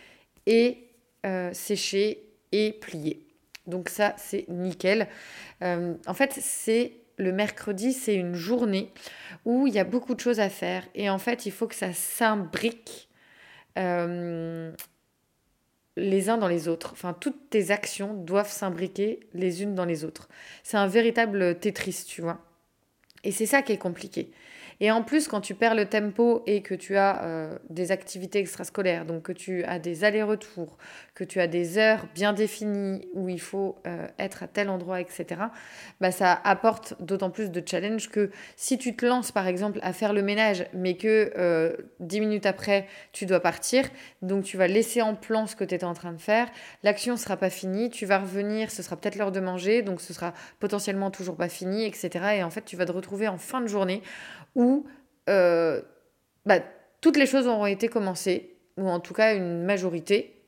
et 0.47 0.89
euh, 1.25 1.51
séché 1.55 2.25
et 2.51 2.73
plié. 2.73 3.27
Donc 3.67 3.89
ça, 3.89 4.15
c'est 4.19 4.47
nickel. 4.49 5.07
en 5.63 6.15
fait, 6.15 6.33
c'est 6.33 7.02
le 7.23 7.33
mercredi, 7.33 7.93
c'est 7.93 8.15
une 8.15 8.35
journée 8.35 8.93
où 9.45 9.67
il 9.67 9.75
y 9.75 9.79
a 9.79 9.85
beaucoup 9.85 10.15
de 10.15 10.21
choses 10.21 10.41
à 10.41 10.49
faire. 10.49 10.85
Et 10.95 11.09
en 11.09 11.19
fait, 11.19 11.47
il 11.47 11.53
faut 11.53 11.67
que 11.67 11.75
ça 11.75 11.93
s'imbrique 11.93 13.09
euh, 13.79 14.73
les 15.97 16.29
uns 16.29 16.39
dans 16.39 16.49
les 16.49 16.69
autres. 16.69 16.93
Enfin, 16.93 17.15
toutes 17.19 17.51
tes 17.51 17.71
actions 17.71 18.15
doivent 18.15 18.51
s'imbriquer 18.51 19.21
les 19.33 19.63
unes 19.63 19.75
dans 19.75 19.85
les 19.85 20.05
autres. 20.05 20.29
C'est 20.63 20.77
un 20.77 20.87
véritable 20.87 21.59
Tetris, 21.59 22.05
tu 22.07 22.23
vois. 22.23 22.45
Et 23.25 23.33
c'est 23.33 23.47
ça 23.47 23.63
qui 23.63 23.73
est 23.73 23.79
compliqué. 23.79 24.31
Et 24.85 24.91
en 24.91 25.05
plus, 25.05 25.29
quand 25.29 25.41
tu 25.41 25.55
perds 25.55 25.77
le 25.77 25.87
tempo 25.87 26.43
et 26.45 26.61
que 26.61 26.75
tu 26.75 26.97
as 26.97 27.23
euh, 27.23 27.57
des 27.71 27.93
activités 27.93 28.41
extrascolaires, 28.41 29.05
donc 29.05 29.23
que 29.23 29.33
tu 29.33 29.63
as 29.63 29.79
des 29.79 30.03
allers-retours, 30.03 30.77
que 31.15 31.23
tu 31.23 31.39
as 31.39 31.47
des 31.47 31.79
heures 31.79 32.05
bien 32.17 32.33
définies 32.33 33.07
où 33.15 33.29
il 33.29 33.41
faut 33.41 33.77
euh, 33.87 34.09
être 34.19 34.43
à 34.43 34.49
tel 34.49 34.69
endroit, 34.69 35.01
etc., 35.01 35.41
bah, 36.01 36.11
ça 36.11 36.33
apporte 36.33 37.01
d'autant 37.01 37.31
plus 37.31 37.53
de 37.53 37.63
challenge 37.65 38.11
que 38.11 38.33
si 38.57 38.77
tu 38.77 38.97
te 38.97 39.07
lances, 39.07 39.31
par 39.31 39.47
exemple, 39.47 39.79
à 39.83 39.93
faire 39.93 40.13
le 40.13 40.21
ménage, 40.21 40.67
mais 40.75 40.97
que 40.97 41.33
euh, 41.39 41.77
dix 42.01 42.19
minutes 42.19 42.47
après, 42.47 42.89
tu 43.13 43.25
dois 43.25 43.39
partir, 43.39 43.89
donc 44.21 44.43
tu 44.43 44.57
vas 44.57 44.67
laisser 44.67 45.01
en 45.01 45.15
plan 45.15 45.47
ce 45.47 45.55
que 45.55 45.63
tu 45.63 45.77
étais 45.77 45.85
en 45.85 45.95
train 45.95 46.13
de 46.13 46.21
faire, 46.21 46.49
l'action 46.83 47.13
ne 47.13 47.19
sera 47.19 47.37
pas 47.37 47.51
finie, 47.51 47.89
tu 47.89 48.05
vas 48.05 48.19
revenir, 48.19 48.73
ce 48.73 48.83
sera 48.83 48.97
peut-être 48.97 49.15
l'heure 49.15 49.31
de 49.31 49.39
manger, 49.39 49.83
donc 49.83 50.01
ce 50.01 50.13
sera 50.13 50.35
potentiellement 50.59 51.13
toujours 51.13 51.37
pas 51.37 51.49
fini, 51.49 51.85
etc. 51.85 52.11
Et 52.39 52.43
en 52.43 52.51
fait, 52.51 52.65
tu 52.65 52.75
vas 52.75 52.85
te 52.85 52.91
retrouver 52.91 53.29
en 53.29 53.39
fin 53.39 53.61
de 53.61 53.69
journée 53.69 54.03
où 54.55 54.87
euh, 55.29 55.81
bah, 56.47 56.61
toutes 57.01 57.17
les 57.17 57.27
choses 57.27 57.47
auront 57.47 57.67
été 57.67 57.89
commencées, 57.89 58.57
ou 58.77 58.89
en 58.89 59.01
tout 59.01 59.15
cas 59.15 59.35
une 59.35 59.63
majorité, 59.65 60.43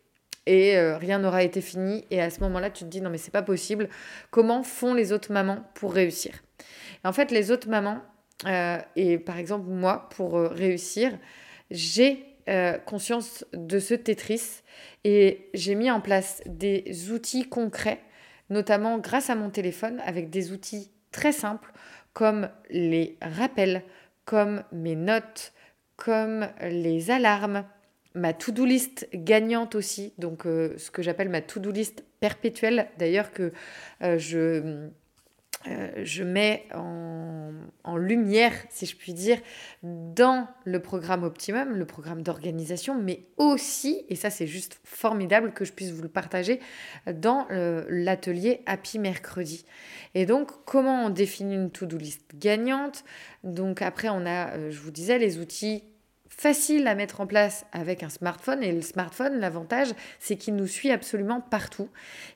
et 0.47 0.77
euh, 0.77 0.99
rien 0.99 1.19
n'aura 1.19 1.43
été 1.43 1.61
fini. 1.61 2.05
Et 2.11 2.21
à 2.21 2.31
ce 2.31 2.40
moment-là, 2.40 2.71
tu 2.71 2.85
te 2.85 2.88
dis 2.88 3.01
non 3.01 3.11
mais 3.11 3.19
c'est 3.19 3.31
pas 3.31 3.43
possible. 3.43 3.88
Comment 4.31 4.62
font 4.62 4.95
les 4.95 5.12
autres 5.12 5.33
mamans 5.33 5.64
pour 5.75 5.93
réussir? 5.93 6.43
En 7.03 7.12
fait, 7.12 7.31
les 7.31 7.51
autres 7.51 7.69
mamans, 7.69 8.01
euh, 8.47 8.79
et 8.97 9.19
par 9.19 9.38
exemple 9.38 9.69
moi, 9.69 10.09
pour 10.11 10.35
réussir, 10.35 11.12
j'ai 11.71 12.27
conscience 12.85 13.47
de 13.55 13.79
ce 13.79 13.95
Tetris 13.95 14.61
et 15.03 15.49
j'ai 15.55 15.75
mis 15.75 15.90
en 15.90 16.03
place 16.03 16.43
des 16.45 17.11
outils 17.11 17.49
concrets, 17.49 18.03
notamment 18.51 18.99
grâce 18.99 19.31
à 19.31 19.35
mon 19.35 19.49
téléphone, 19.49 19.99
avec 20.05 20.29
des 20.29 20.53
outils 20.53 20.90
très 21.11 21.33
simples 21.33 21.73
comme 22.14 22.48
les 22.70 23.18
rappels, 23.20 23.83
comme 24.24 24.62
mes 24.72 24.96
notes, 24.96 25.53
comme 25.96 26.48
les 26.62 27.11
alarmes, 27.11 27.64
ma 28.14 28.33
to-do 28.33 28.64
list 28.64 29.09
gagnante 29.12 29.74
aussi, 29.74 30.14
donc 30.18 30.46
euh, 30.46 30.74
ce 30.79 30.90
que 30.90 31.03
j'appelle 31.03 31.29
ma 31.29 31.40
to-do 31.40 31.70
list 31.70 32.05
perpétuelle, 32.20 32.88
d'ailleurs 32.98 33.33
que 33.33 33.53
euh, 34.03 34.18
je 34.18 34.88
euh, 35.66 35.90
je 36.05 36.24
mets 36.24 36.66
en, 36.74 37.96
lumière, 37.96 38.53
si 38.70 38.87
je 38.87 38.96
puis 38.96 39.14
dire, 39.14 39.38
dans 39.83 40.48
le 40.64 40.81
programme 40.81 41.22
Optimum, 41.22 41.77
le 41.77 41.87
programme 41.87 42.22
d'organisation, 42.22 43.00
mais 43.00 43.24
aussi, 43.37 44.05
et 44.09 44.16
ça 44.16 44.31
c'est 44.31 44.48
juste 44.48 44.81
formidable 44.85 45.53
que 45.53 45.64
je 45.64 45.72
puisse 45.72 45.92
vous 45.92 46.03
le 46.03 46.09
partager, 46.09 46.61
dans 47.07 47.46
euh, 47.50 47.85
l'atelier 47.88 48.62
Happy 48.66 48.98
Mercredi. 48.98 49.64
Et 50.14 50.27
donc, 50.27 50.50
comment 50.64 51.07
on 51.07 51.11
définit 51.11 51.55
une 51.55 51.70
to-do 51.70 51.96
list 51.96 52.22
gagnante? 52.35 53.05
Donc 53.44 53.81
après, 53.81 54.09
on 54.09 54.27
a, 54.27 54.50
euh, 54.57 54.70
je 54.70 54.81
vous 54.81 54.90
disais, 54.90 55.18
les 55.18 55.38
outils 55.38 55.85
faciles 56.29 56.87
à 56.88 56.94
mettre 56.94 57.20
en 57.20 57.27
place 57.27 57.64
avec 57.72 58.03
un 58.03 58.09
smartphone. 58.09 58.62
Et 58.62 58.72
le 58.72 58.83
smartphone, 58.83 59.38
l'avantage, 59.38 59.88
c'est 60.18 60.37
qu'il 60.37 60.57
nous 60.57 60.66
suit 60.66 60.90
absolument 60.90 61.40
partout. 61.40 61.88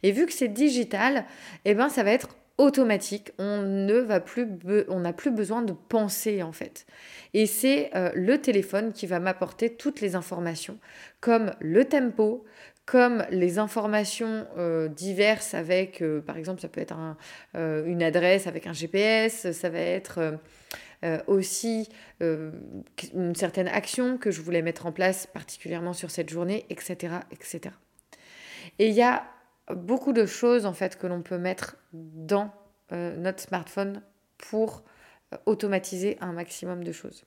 Et 0.02 0.12
vu 0.12 0.26
que 0.26 0.32
c'est 0.32 0.48
digital, 0.48 1.24
eh 1.64 1.74
ben, 1.74 1.88
ça 1.88 2.04
va 2.04 2.12
être 2.12 2.36
automatique. 2.58 3.32
On 3.38 3.62
ne 3.62 4.18
plus, 4.18 4.46
n'a 4.88 5.12
plus 5.12 5.30
besoin 5.30 5.62
de 5.62 5.72
penser 5.72 6.42
en 6.42 6.52
fait. 6.52 6.86
Et 7.32 7.46
c'est 7.46 7.90
euh, 7.94 8.10
le 8.14 8.38
téléphone 8.38 8.92
qui 8.92 9.06
va 9.06 9.20
m'apporter 9.20 9.74
toutes 9.74 10.00
les 10.00 10.16
informations, 10.16 10.78
comme 11.20 11.52
le 11.60 11.84
tempo, 11.84 12.44
comme 12.84 13.24
les 13.30 13.58
informations 13.58 14.46
euh, 14.56 14.88
diverses 14.88 15.54
avec, 15.54 16.02
euh, 16.02 16.20
par 16.20 16.36
exemple, 16.36 16.60
ça 16.60 16.68
peut 16.68 16.80
être 16.80 16.96
une 17.54 18.02
adresse 18.02 18.46
avec 18.46 18.66
un 18.66 18.72
GPS, 18.72 19.52
ça 19.52 19.70
va 19.70 19.78
être 19.78 20.38
aussi 21.28 21.88
une 22.22 23.34
certaine 23.36 23.68
action 23.68 24.18
que 24.18 24.32
je 24.32 24.40
voulais 24.40 24.62
mettre 24.62 24.86
en 24.86 24.92
place 24.92 25.28
particulièrement 25.28 25.92
sur 25.92 26.10
cette 26.10 26.28
journée, 26.28 26.66
etc., 26.70 27.14
etc. 27.30 27.74
Et 28.80 28.88
il 28.88 28.94
y 28.94 29.02
a 29.02 29.24
beaucoup 29.74 30.12
de 30.12 30.26
choses 30.26 30.66
en 30.66 30.72
fait 30.72 30.98
que 30.98 31.06
l'on 31.06 31.22
peut 31.22 31.38
mettre 31.38 31.76
dans 31.92 32.50
euh, 32.92 33.16
notre 33.16 33.42
smartphone 33.42 34.02
pour 34.38 34.82
euh, 35.32 35.36
automatiser 35.46 36.16
un 36.20 36.32
maximum 36.32 36.84
de 36.84 36.92
choses. 36.92 37.24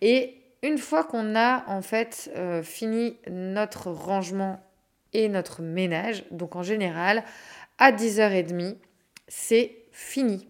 Et 0.00 0.36
une 0.62 0.78
fois 0.78 1.04
qu'on 1.04 1.36
a 1.36 1.64
en 1.68 1.82
fait 1.82 2.30
euh, 2.36 2.62
fini 2.62 3.18
notre 3.30 3.90
rangement 3.90 4.60
et 5.12 5.28
notre 5.28 5.62
ménage, 5.62 6.24
donc 6.30 6.56
en 6.56 6.62
général 6.62 7.24
à 7.78 7.92
10h30, 7.92 8.76
c'est 9.28 9.76
fini. 9.92 10.48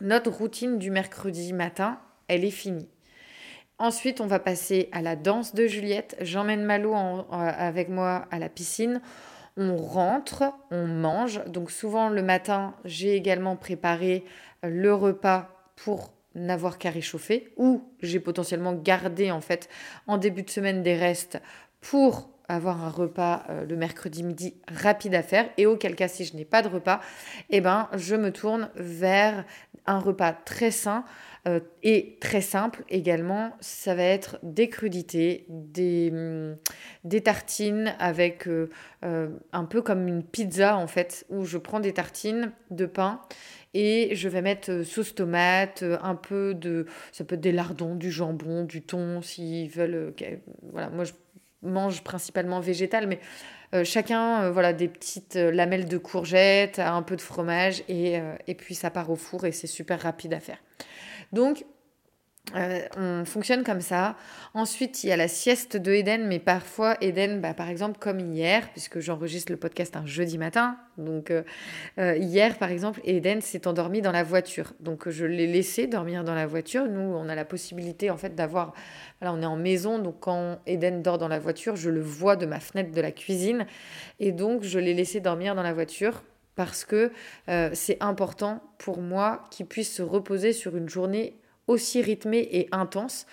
Notre 0.00 0.30
routine 0.30 0.78
du 0.78 0.90
mercredi 0.90 1.52
matin, 1.52 2.00
elle 2.28 2.44
est 2.44 2.50
finie. 2.50 2.88
Ensuite, 3.78 4.20
on 4.20 4.26
va 4.26 4.38
passer 4.38 4.88
à 4.92 5.02
la 5.02 5.16
danse 5.16 5.54
de 5.54 5.66
Juliette. 5.66 6.16
J'emmène 6.20 6.64
Malo 6.64 6.94
avec 7.30 7.88
moi 7.88 8.26
à 8.30 8.38
la 8.38 8.48
piscine 8.48 9.00
on 9.56 9.76
rentre, 9.76 10.44
on 10.70 10.86
mange. 10.86 11.44
Donc 11.46 11.70
souvent 11.70 12.08
le 12.08 12.22
matin, 12.22 12.74
j'ai 12.84 13.14
également 13.14 13.56
préparé 13.56 14.24
euh, 14.64 14.68
le 14.70 14.94
repas 14.94 15.48
pour 15.76 16.12
n'avoir 16.34 16.78
qu'à 16.78 16.90
réchauffer 16.90 17.52
ou 17.56 17.82
j'ai 18.00 18.20
potentiellement 18.20 18.72
gardé 18.72 19.30
en 19.30 19.40
fait 19.40 19.68
en 20.06 20.16
début 20.16 20.42
de 20.42 20.50
semaine 20.50 20.82
des 20.82 20.96
restes 20.96 21.40
pour 21.80 22.30
avoir 22.48 22.84
un 22.84 22.90
repas 22.90 23.44
euh, 23.50 23.66
le 23.66 23.76
mercredi 23.76 24.22
midi 24.22 24.54
rapide 24.68 25.14
à 25.14 25.22
faire. 25.22 25.48
Et 25.56 25.66
auquel 25.66 25.94
cas, 25.94 26.08
si 26.08 26.24
je 26.24 26.36
n'ai 26.36 26.44
pas 26.44 26.62
de 26.62 26.68
repas, 26.68 27.00
eh 27.50 27.60
ben, 27.60 27.88
je 27.94 28.14
me 28.16 28.32
tourne 28.32 28.70
vers 28.76 29.44
un 29.86 29.98
repas 29.98 30.32
très 30.32 30.70
sain 30.70 31.04
euh, 31.48 31.60
et 31.82 32.18
très 32.20 32.40
simple 32.40 32.84
également. 32.88 33.52
Ça 33.60 33.94
va 33.94 34.04
être 34.04 34.38
des 34.42 34.68
crudités, 34.68 35.46
des, 35.48 36.10
hum, 36.12 36.56
des 37.04 37.20
tartines 37.22 37.94
avec 37.98 38.46
euh, 38.46 38.68
un 39.52 39.64
peu 39.64 39.82
comme 39.82 40.06
une 40.08 40.22
pizza 40.22 40.76
en 40.76 40.86
fait, 40.86 41.26
où 41.30 41.44
je 41.44 41.58
prends 41.58 41.80
des 41.80 41.92
tartines 41.92 42.52
de 42.70 42.86
pain 42.86 43.20
et 43.74 44.14
je 44.14 44.28
vais 44.28 44.42
mettre 44.42 44.82
sauce 44.82 45.14
tomate, 45.14 45.82
un 46.02 46.14
peu 46.14 46.54
de. 46.54 46.86
Ça 47.10 47.24
peut 47.24 47.36
être 47.36 47.40
des 47.40 47.52
lardons, 47.52 47.94
du 47.94 48.10
jambon, 48.10 48.64
du 48.64 48.82
thon, 48.82 49.22
s'ils 49.22 49.70
veulent. 49.70 50.14
voilà, 50.70 50.90
moi 50.90 51.04
je 51.04 51.12
mange 51.62 52.02
principalement 52.02 52.60
végétal, 52.60 53.06
mais 53.06 53.20
euh, 53.74 53.84
chacun, 53.84 54.42
euh, 54.42 54.50
voilà, 54.50 54.72
des 54.72 54.88
petites 54.88 55.36
euh, 55.36 55.50
lamelles 55.50 55.88
de 55.88 55.96
courgettes, 55.96 56.78
un 56.78 57.02
peu 57.02 57.16
de 57.16 57.20
fromage, 57.20 57.82
et, 57.88 58.18
et 58.46 58.54
puis 58.54 58.74
ça 58.74 58.90
part 58.90 59.10
au 59.10 59.16
four 59.16 59.46
et 59.46 59.52
c'est 59.52 59.66
super 59.66 60.00
rapide 60.00 60.34
à 60.34 60.40
faire. 60.40 60.58
Donc, 61.32 61.64
euh, 62.56 62.80
on 62.96 63.24
fonctionne 63.24 63.62
comme 63.62 63.80
ça. 63.80 64.16
Ensuite, 64.52 65.04
il 65.04 65.08
y 65.08 65.12
a 65.12 65.16
la 65.16 65.28
sieste 65.28 65.76
de 65.76 65.92
Eden, 65.92 66.26
mais 66.26 66.38
parfois 66.38 66.96
Eden, 67.00 67.40
bah, 67.40 67.54
par 67.54 67.68
exemple, 67.68 67.98
comme 67.98 68.18
hier, 68.18 68.68
puisque 68.72 68.98
j'enregistre 68.98 69.52
le 69.52 69.58
podcast 69.58 69.96
un 69.96 70.04
jeudi 70.04 70.38
matin. 70.38 70.76
Donc, 70.98 71.30
euh, 71.30 71.44
euh, 71.98 72.16
hier, 72.16 72.58
par 72.58 72.70
exemple, 72.70 73.00
Eden 73.04 73.40
s'est 73.40 73.66
endormi 73.66 74.02
dans 74.02 74.12
la 74.12 74.24
voiture. 74.24 74.74
Donc, 74.80 75.08
je 75.08 75.24
l'ai 75.24 75.46
laissé 75.46 75.86
dormir 75.86 76.24
dans 76.24 76.34
la 76.34 76.46
voiture. 76.46 76.86
Nous, 76.86 77.00
on 77.00 77.28
a 77.28 77.34
la 77.34 77.44
possibilité, 77.44 78.10
en 78.10 78.16
fait, 78.16 78.34
d'avoir. 78.34 78.74
Voilà, 79.20 79.34
on 79.34 79.40
est 79.40 79.46
en 79.46 79.56
maison, 79.56 80.00
donc 80.00 80.16
quand 80.20 80.58
Eden 80.66 81.00
dort 81.00 81.18
dans 81.18 81.28
la 81.28 81.38
voiture, 81.38 81.76
je 81.76 81.90
le 81.90 82.00
vois 82.00 82.34
de 82.34 82.44
ma 82.44 82.58
fenêtre 82.58 82.90
de 82.90 83.00
la 83.00 83.12
cuisine. 83.12 83.66
Et 84.18 84.32
donc, 84.32 84.64
je 84.64 84.80
l'ai 84.80 84.94
laissé 84.94 85.20
dormir 85.20 85.54
dans 85.54 85.62
la 85.62 85.72
voiture 85.72 86.22
parce 86.54 86.84
que 86.84 87.10
c'est 87.72 87.96
important 88.00 88.62
pour 88.78 89.00
moi 89.00 89.44
qu'il 89.50 89.66
puisse 89.66 89.92
se 89.92 90.02
reposer 90.02 90.52
sur 90.52 90.76
une 90.76 90.88
journée 90.88 91.36
aussi 91.66 92.02
rythmé 92.02 92.48
et 92.52 92.68
intense. 92.72 93.26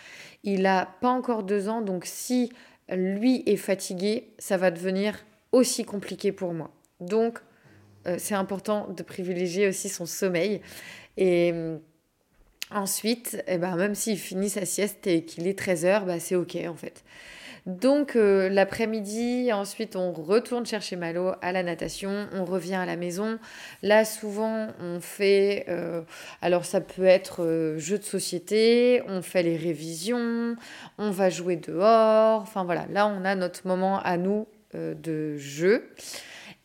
Il 0.43 0.65
a 0.65 0.85
pas 1.01 1.09
encore 1.09 1.43
deux 1.43 1.67
ans, 1.67 1.81
donc 1.81 2.05
si 2.05 2.51
lui 2.89 3.43
est 3.45 3.57
fatigué, 3.57 4.33
ça 4.39 4.57
va 4.57 4.71
devenir 4.71 5.25
aussi 5.51 5.83
compliqué 5.83 6.31
pour 6.31 6.53
moi. 6.53 6.71
Donc, 6.99 7.39
euh, 8.07 8.15
c'est 8.17 8.35
important 8.35 8.87
de 8.87 9.03
privilégier 9.03 9.67
aussi 9.67 9.89
son 9.89 10.05
sommeil. 10.05 10.61
Et 11.17 11.51
euh, 11.53 11.77
ensuite, 12.71 13.43
eh 13.47 13.57
ben, 13.57 13.75
même 13.75 13.95
s'il 13.95 14.17
finit 14.17 14.49
sa 14.49 14.65
sieste 14.65 15.07
et 15.07 15.23
qu'il 15.23 15.47
est 15.47 15.57
13 15.57 15.85
heures, 15.85 16.05
bah, 16.05 16.19
c'est 16.19 16.35
OK 16.35 16.57
en 16.67 16.75
fait. 16.75 17.03
Donc 17.69 18.15
euh, 18.15 18.49
l'après-midi, 18.49 19.53
ensuite 19.53 19.95
on 19.95 20.11
retourne 20.11 20.65
chercher 20.65 20.95
Malo 20.95 21.33
à 21.39 21.51
la 21.51 21.61
natation, 21.61 22.27
on 22.33 22.43
revient 22.43 22.73
à 22.73 22.87
la 22.87 22.95
maison. 22.95 23.37
Là 23.83 24.05
souvent 24.05 24.69
on 24.81 24.99
fait, 24.99 25.65
euh, 25.69 26.01
alors 26.41 26.65
ça 26.65 26.81
peut 26.81 27.05
être 27.05 27.43
euh, 27.43 27.77
jeu 27.77 27.99
de 27.99 28.03
société, 28.03 29.03
on 29.07 29.21
fait 29.21 29.43
les 29.43 29.55
révisions, 29.55 30.55
on 30.97 31.11
va 31.11 31.29
jouer 31.29 31.57
dehors. 31.57 32.41
Enfin 32.41 32.63
voilà, 32.63 32.87
là 32.89 33.05
on 33.05 33.23
a 33.23 33.35
notre 33.35 33.67
moment 33.67 33.99
à 33.99 34.17
nous 34.17 34.47
de 34.73 35.37
jeu. 35.37 35.91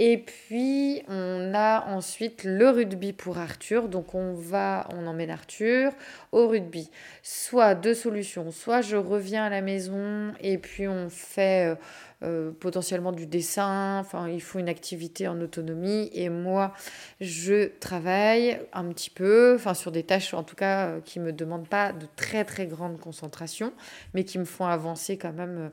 Et 0.00 0.18
puis, 0.18 1.02
on 1.06 1.52
a 1.54 1.86
ensuite 1.86 2.42
le 2.42 2.68
rugby 2.68 3.12
pour 3.12 3.38
Arthur. 3.38 3.88
Donc, 3.88 4.16
on 4.16 4.34
va, 4.34 4.88
on 4.92 5.06
emmène 5.06 5.30
Arthur 5.30 5.92
au 6.32 6.48
rugby. 6.48 6.90
Soit 7.22 7.76
deux 7.76 7.94
solutions. 7.94 8.50
Soit 8.50 8.80
je 8.80 8.96
reviens 8.96 9.44
à 9.44 9.50
la 9.50 9.60
maison 9.60 10.32
et 10.40 10.58
puis 10.58 10.88
on 10.88 11.08
fait 11.10 11.68
euh, 11.70 11.76
euh, 12.24 12.50
potentiellement 12.58 13.12
du 13.12 13.26
dessin. 13.26 14.00
Enfin, 14.00 14.28
il 14.28 14.42
faut 14.42 14.58
une 14.58 14.68
activité 14.68 15.28
en 15.28 15.40
autonomie. 15.40 16.10
Et 16.12 16.28
moi, 16.28 16.72
je 17.20 17.70
travaille 17.78 18.58
un 18.72 18.86
petit 18.86 19.10
peu, 19.10 19.54
enfin, 19.54 19.74
sur 19.74 19.92
des 19.92 20.02
tâches 20.02 20.34
en 20.34 20.42
tout 20.42 20.56
cas 20.56 20.88
euh, 20.88 21.00
qui 21.04 21.20
me 21.20 21.32
demandent 21.32 21.68
pas 21.68 21.92
de 21.92 22.06
très 22.16 22.44
très 22.44 22.66
grande 22.66 22.98
concentration, 22.98 23.72
mais 24.12 24.24
qui 24.24 24.40
me 24.40 24.44
font 24.44 24.66
avancer 24.66 25.18
quand 25.18 25.32
même 25.32 25.70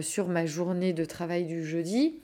sur 0.00 0.28
ma 0.28 0.46
journée 0.46 0.92
de 0.92 1.04
travail 1.04 1.44
du 1.44 1.64
jeudi. 1.66 2.20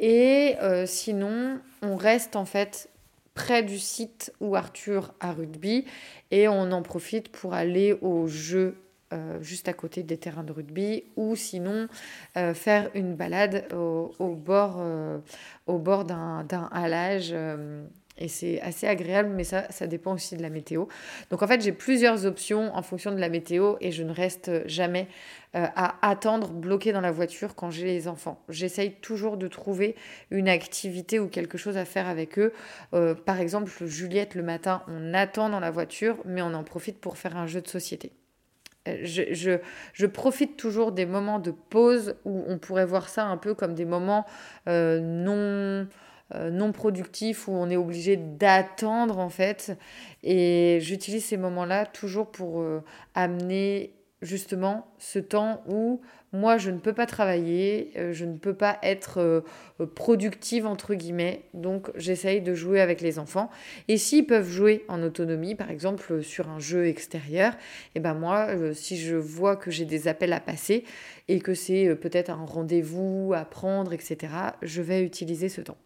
Et 0.00 0.56
euh, 0.62 0.86
sinon, 0.86 1.60
on 1.82 1.94
reste 1.94 2.34
en 2.34 2.46
fait 2.46 2.88
près 3.34 3.62
du 3.62 3.78
site 3.78 4.32
où 4.40 4.56
Arthur 4.56 5.12
a 5.20 5.32
rugby 5.32 5.84
et 6.30 6.48
on 6.48 6.72
en 6.72 6.82
profite 6.82 7.28
pour 7.28 7.52
aller 7.52 7.92
au 8.00 8.26
jeu 8.26 8.76
euh, 9.12 9.40
juste 9.42 9.68
à 9.68 9.72
côté 9.74 10.02
des 10.02 10.16
terrains 10.16 10.42
de 10.42 10.52
rugby 10.52 11.04
ou 11.16 11.36
sinon 11.36 11.86
euh, 12.36 12.54
faire 12.54 12.90
une 12.94 13.14
balade 13.14 13.66
au, 13.74 14.12
au 14.18 14.34
bord, 14.34 14.82
au 15.66 15.78
bord 15.78 16.06
d'un 16.06 16.68
halage 16.72 17.34
et 18.20 18.28
c'est 18.28 18.60
assez 18.60 18.86
agréable, 18.86 19.30
mais 19.30 19.44
ça, 19.44 19.64
ça 19.70 19.86
dépend 19.86 20.14
aussi 20.14 20.36
de 20.36 20.42
la 20.42 20.50
météo. 20.50 20.84
Donc 21.30 21.42
en 21.42 21.46
fait, 21.46 21.62
j'ai 21.62 21.72
plusieurs 21.72 22.26
options 22.26 22.74
en 22.76 22.82
fonction 22.82 23.10
de 23.10 23.18
la 23.18 23.30
météo 23.30 23.76
et 23.80 23.90
je 23.90 24.02
ne 24.02 24.12
reste 24.12 24.66
jamais 24.68 25.08
euh, 25.56 25.66
à 25.74 26.08
attendre 26.08 26.50
bloqué 26.50 26.92
dans 26.92 27.00
la 27.00 27.10
voiture 27.10 27.54
quand 27.54 27.70
j'ai 27.70 27.86
les 27.86 28.08
enfants. 28.08 28.40
J'essaye 28.48 28.92
toujours 29.00 29.36
de 29.36 29.48
trouver 29.48 29.96
une 30.30 30.48
activité 30.48 31.18
ou 31.18 31.28
quelque 31.28 31.58
chose 31.58 31.76
à 31.76 31.84
faire 31.84 32.06
avec 32.06 32.38
eux. 32.38 32.52
Euh, 32.94 33.14
par 33.14 33.40
exemple, 33.40 33.70
Juliette, 33.86 34.34
le 34.34 34.42
matin, 34.42 34.82
on 34.86 35.14
attend 35.14 35.48
dans 35.48 35.60
la 35.60 35.70
voiture, 35.70 36.18
mais 36.24 36.42
on 36.42 36.54
en 36.54 36.62
profite 36.62 37.00
pour 37.00 37.16
faire 37.16 37.36
un 37.36 37.46
jeu 37.46 37.62
de 37.62 37.68
société. 37.68 38.12
Euh, 38.86 38.98
je, 39.02 39.22
je, 39.32 39.58
je, 39.92 40.06
profite 40.06 40.56
toujours 40.56 40.92
des 40.92 41.04
moments 41.04 41.38
de 41.38 41.50
pause 41.50 42.14
où 42.24 42.44
on 42.46 42.58
pourrait 42.58 42.86
voir 42.86 43.08
ça 43.08 43.26
un 43.26 43.36
peu 43.36 43.54
comme 43.54 43.74
des 43.74 43.84
moments 43.84 44.24
non 44.66 45.36
non 45.36 45.86
productif 46.72 47.48
où 47.48 47.52
on 47.52 47.70
est 47.70 47.76
obligé 47.76 48.16
d'attendre 48.16 49.18
en 49.18 49.30
fait. 49.30 49.76
Et 50.22 50.78
j'utilise 50.80 51.24
ces 51.24 51.36
moments-là 51.36 51.86
toujours 51.86 52.30
pour 52.30 52.60
euh, 52.60 52.82
amener 53.14 53.94
justement 54.22 54.86
ce 54.98 55.18
temps 55.18 55.62
où 55.66 56.02
moi 56.32 56.58
je 56.58 56.70
ne 56.70 56.78
peux 56.78 56.92
pas 56.92 57.06
travailler, 57.06 57.90
euh, 57.96 58.12
je 58.12 58.26
ne 58.26 58.36
peux 58.36 58.52
pas 58.54 58.78
être 58.82 59.42
productive 59.94 60.66
entre 60.66 60.94
guillemets, 60.94 61.42
donc 61.54 61.90
j'essaye 61.96 62.42
de 62.42 62.54
jouer 62.54 62.80
avec 62.80 63.00
les 63.00 63.18
enfants. 63.18 63.50
Et 63.88 63.96
s'ils 63.96 64.26
peuvent 64.26 64.48
jouer 64.48 64.84
en 64.88 65.02
autonomie, 65.02 65.54
par 65.54 65.70
exemple 65.70 66.22
sur 66.22 66.50
un 66.50 66.58
jeu 66.58 66.86
extérieur, 66.86 67.54
et 67.54 67.56
eh 67.96 68.00
ben 68.00 68.14
moi 68.14 68.48
si 68.74 68.98
je 68.98 69.16
vois 69.16 69.56
que 69.56 69.70
j'ai 69.70 69.86
des 69.86 70.06
appels 70.06 70.34
à 70.34 70.40
passer 70.40 70.84
et 71.28 71.40
que 71.40 71.54
c'est 71.54 71.94
peut-être 71.96 72.30
un 72.30 72.44
rendez-vous 72.44 73.32
à 73.34 73.44
prendre, 73.44 73.92
etc., 73.94 74.18
je 74.62 74.82
vais 74.82 75.02
utiliser 75.02 75.48
ce 75.48 75.62
temps. 75.62 75.78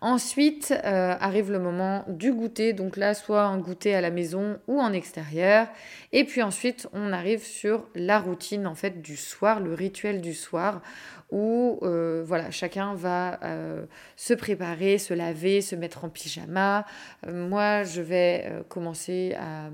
Ensuite 0.00 0.74
euh, 0.84 1.14
arrive 1.18 1.50
le 1.50 1.58
moment 1.58 2.04
du 2.08 2.32
goûter, 2.32 2.72
donc 2.72 2.96
là 2.96 3.14
soit 3.14 3.42
un 3.42 3.58
goûter 3.58 3.94
à 3.94 4.00
la 4.00 4.10
maison 4.10 4.58
ou 4.66 4.80
en 4.80 4.92
extérieur. 4.92 5.68
Et 6.12 6.24
puis 6.24 6.42
ensuite 6.42 6.88
on 6.92 7.12
arrive 7.12 7.42
sur 7.42 7.88
la 7.94 8.18
routine 8.18 8.66
en 8.66 8.74
fait 8.74 9.00
du 9.00 9.16
soir, 9.16 9.60
le 9.60 9.74
rituel 9.74 10.20
du 10.20 10.34
soir 10.34 10.82
où 11.30 11.80
euh, 11.82 12.22
voilà 12.26 12.50
chacun 12.50 12.94
va 12.94 13.40
euh, 13.42 13.86
se 14.16 14.34
préparer, 14.34 14.98
se 14.98 15.14
laver, 15.14 15.60
se 15.60 15.74
mettre 15.74 16.04
en 16.04 16.08
pyjama. 16.08 16.84
moi 17.26 17.82
je 17.82 18.02
vais 18.02 18.64
commencer 18.68 19.34
à 19.38 19.70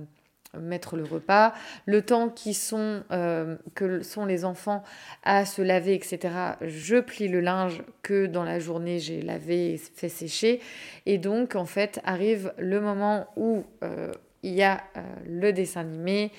mettre 0.58 0.96
le 0.96 1.04
repas, 1.04 1.54
le 1.86 2.02
temps 2.02 2.34
sont, 2.52 3.02
euh, 3.10 3.56
que 3.74 4.02
sont 4.02 4.24
les 4.24 4.44
enfants 4.44 4.82
à 5.22 5.44
se 5.44 5.62
laver, 5.62 5.94
etc. 5.94 6.18
Je 6.60 6.96
plie 6.96 7.28
le 7.28 7.40
linge 7.40 7.82
que 8.02 8.26
dans 8.26 8.44
la 8.44 8.58
journée 8.58 8.98
j'ai 8.98 9.22
lavé 9.22 9.74
et 9.74 9.78
fait 9.78 10.08
sécher. 10.08 10.60
Et 11.06 11.18
donc, 11.18 11.54
en 11.56 11.66
fait, 11.66 12.00
arrive 12.04 12.52
le 12.58 12.80
moment 12.80 13.26
où 13.36 13.64
euh, 13.82 14.12
il 14.42 14.52
y 14.52 14.62
a 14.62 14.82
euh, 14.96 15.00
le 15.26 15.52
dessin 15.52 15.80
animé 15.80 16.32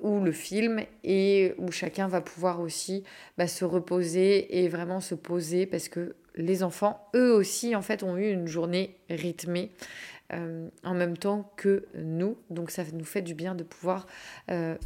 ou 0.00 0.20
le 0.20 0.32
film 0.32 0.80
et 1.04 1.54
où 1.58 1.70
chacun 1.70 2.08
va 2.08 2.22
pouvoir 2.22 2.60
aussi 2.60 3.04
bah, 3.36 3.46
se 3.46 3.64
reposer 3.64 4.62
et 4.62 4.68
vraiment 4.68 5.00
se 5.00 5.14
poser 5.14 5.66
parce 5.66 5.88
que 5.88 6.14
les 6.36 6.62
enfants, 6.62 7.08
eux 7.14 7.34
aussi, 7.34 7.74
en 7.76 7.82
fait, 7.82 8.02
ont 8.02 8.16
eu 8.16 8.30
une 8.30 8.46
journée 8.46 8.96
rythmée. 9.10 9.72
Euh, 10.32 10.68
en 10.84 10.94
même 10.94 11.16
temps 11.16 11.52
que 11.56 11.86
nous. 11.94 12.36
Donc 12.50 12.70
ça 12.70 12.84
nous 12.92 13.04
fait 13.04 13.22
du 13.22 13.34
bien 13.34 13.54
de 13.54 13.64
pouvoir 13.64 14.06
euh, 14.50 14.76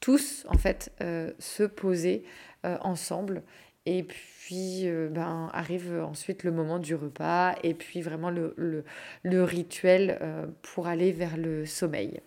tous 0.00 0.44
en 0.48 0.58
fait 0.58 0.92
euh, 1.00 1.30
se 1.38 1.62
poser 1.62 2.24
ensemble. 2.64 3.42
Et 3.86 4.04
puis 4.04 4.88
ben, 5.10 5.50
arrive 5.52 6.00
ensuite 6.00 6.44
le 6.44 6.52
moment 6.52 6.78
du 6.78 6.94
repas 6.94 7.56
et 7.64 7.74
puis 7.74 8.00
vraiment 8.00 8.30
le, 8.30 8.84
le 9.24 9.42
rituel 9.42 10.20
pour 10.62 10.86
aller 10.86 11.10
vers 11.10 11.36
le 11.36 11.66
sommeil. 11.66 12.20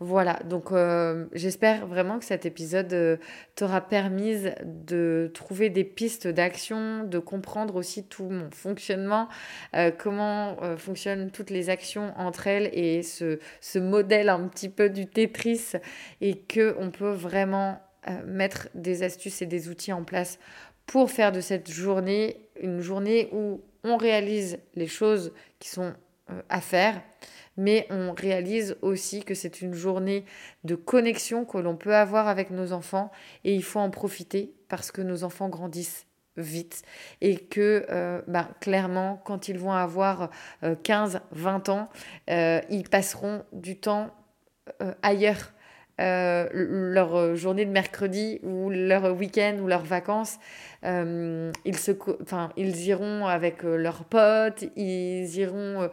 Voilà, 0.00 0.38
donc 0.44 0.70
euh, 0.70 1.26
j'espère 1.32 1.88
vraiment 1.88 2.20
que 2.20 2.24
cet 2.24 2.46
épisode 2.46 2.92
euh, 2.92 3.16
t'aura 3.56 3.80
permis 3.80 4.44
de 4.64 5.28
trouver 5.34 5.70
des 5.70 5.82
pistes 5.82 6.28
d'action, 6.28 7.02
de 7.02 7.18
comprendre 7.18 7.74
aussi 7.74 8.04
tout 8.04 8.28
mon 8.28 8.48
fonctionnement, 8.52 9.28
euh, 9.74 9.90
comment 9.90 10.56
fonctionnent 10.76 11.32
toutes 11.32 11.50
les 11.50 11.68
actions 11.68 12.12
entre 12.16 12.46
elles 12.46 12.70
et 12.72 13.02
ce, 13.02 13.38
modèle 13.80 14.28
un 14.28 14.46
petit 14.46 14.68
peu 14.68 14.88
du 14.88 15.06
Tetris 15.06 15.72
et 16.20 16.38
que 16.38 16.76
on 16.78 16.90
peut 16.90 17.10
vraiment 17.10 17.80
mettre 18.24 18.68
des 18.74 19.02
astuces 19.02 19.42
et 19.42 19.46
des 19.46 19.68
outils 19.68 19.92
en 19.92 20.04
place 20.04 20.38
pour 20.86 21.10
faire 21.10 21.32
de 21.32 21.40
cette 21.40 21.70
journée 21.70 22.40
une 22.60 22.80
journée 22.80 23.28
où 23.32 23.60
on 23.84 23.96
réalise 23.96 24.58
les 24.74 24.86
choses 24.86 25.32
qui 25.58 25.68
sont 25.68 25.92
à 26.48 26.60
faire, 26.60 27.00
mais 27.58 27.86
on 27.90 28.14
réalise 28.14 28.78
aussi 28.80 29.22
que 29.22 29.34
c'est 29.34 29.60
une 29.60 29.74
journée 29.74 30.24
de 30.64 30.76
connexion 30.76 31.44
que 31.44 31.58
l'on 31.58 31.76
peut 31.76 31.94
avoir 31.94 32.28
avec 32.28 32.50
nos 32.50 32.72
enfants 32.72 33.10
et 33.44 33.54
il 33.54 33.62
faut 33.62 33.80
en 33.80 33.90
profiter 33.90 34.54
parce 34.68 34.90
que 34.90 35.02
nos 35.02 35.24
enfants 35.24 35.50
grandissent 35.50 36.06
vite 36.38 36.82
et 37.20 37.36
que 37.36 37.84
euh, 37.90 38.22
bah, 38.28 38.48
clairement 38.60 39.20
quand 39.24 39.48
ils 39.48 39.58
vont 39.58 39.72
avoir 39.72 40.30
15 40.84 41.16
euh, 41.16 41.18
20 41.32 41.68
ans 41.68 41.88
euh, 42.30 42.60
ils 42.70 42.88
passeront 42.88 43.44
du 43.52 43.76
temps 43.76 44.14
ailleurs 45.02 45.52
leur 45.98 47.36
journée 47.36 47.64
de 47.64 47.70
mercredi 47.70 48.40
ou 48.42 48.70
leur 48.70 49.16
week-end 49.16 49.56
ou 49.62 49.66
leurs 49.66 49.84
vacances 49.84 50.38
ils, 50.84 51.76
se, 51.76 51.90
enfin, 52.22 52.50
ils 52.56 52.86
iront 52.86 53.26
avec 53.26 53.62
leurs 53.64 54.04
potes 54.04 54.64
ils 54.76 55.28
iront 55.38 55.90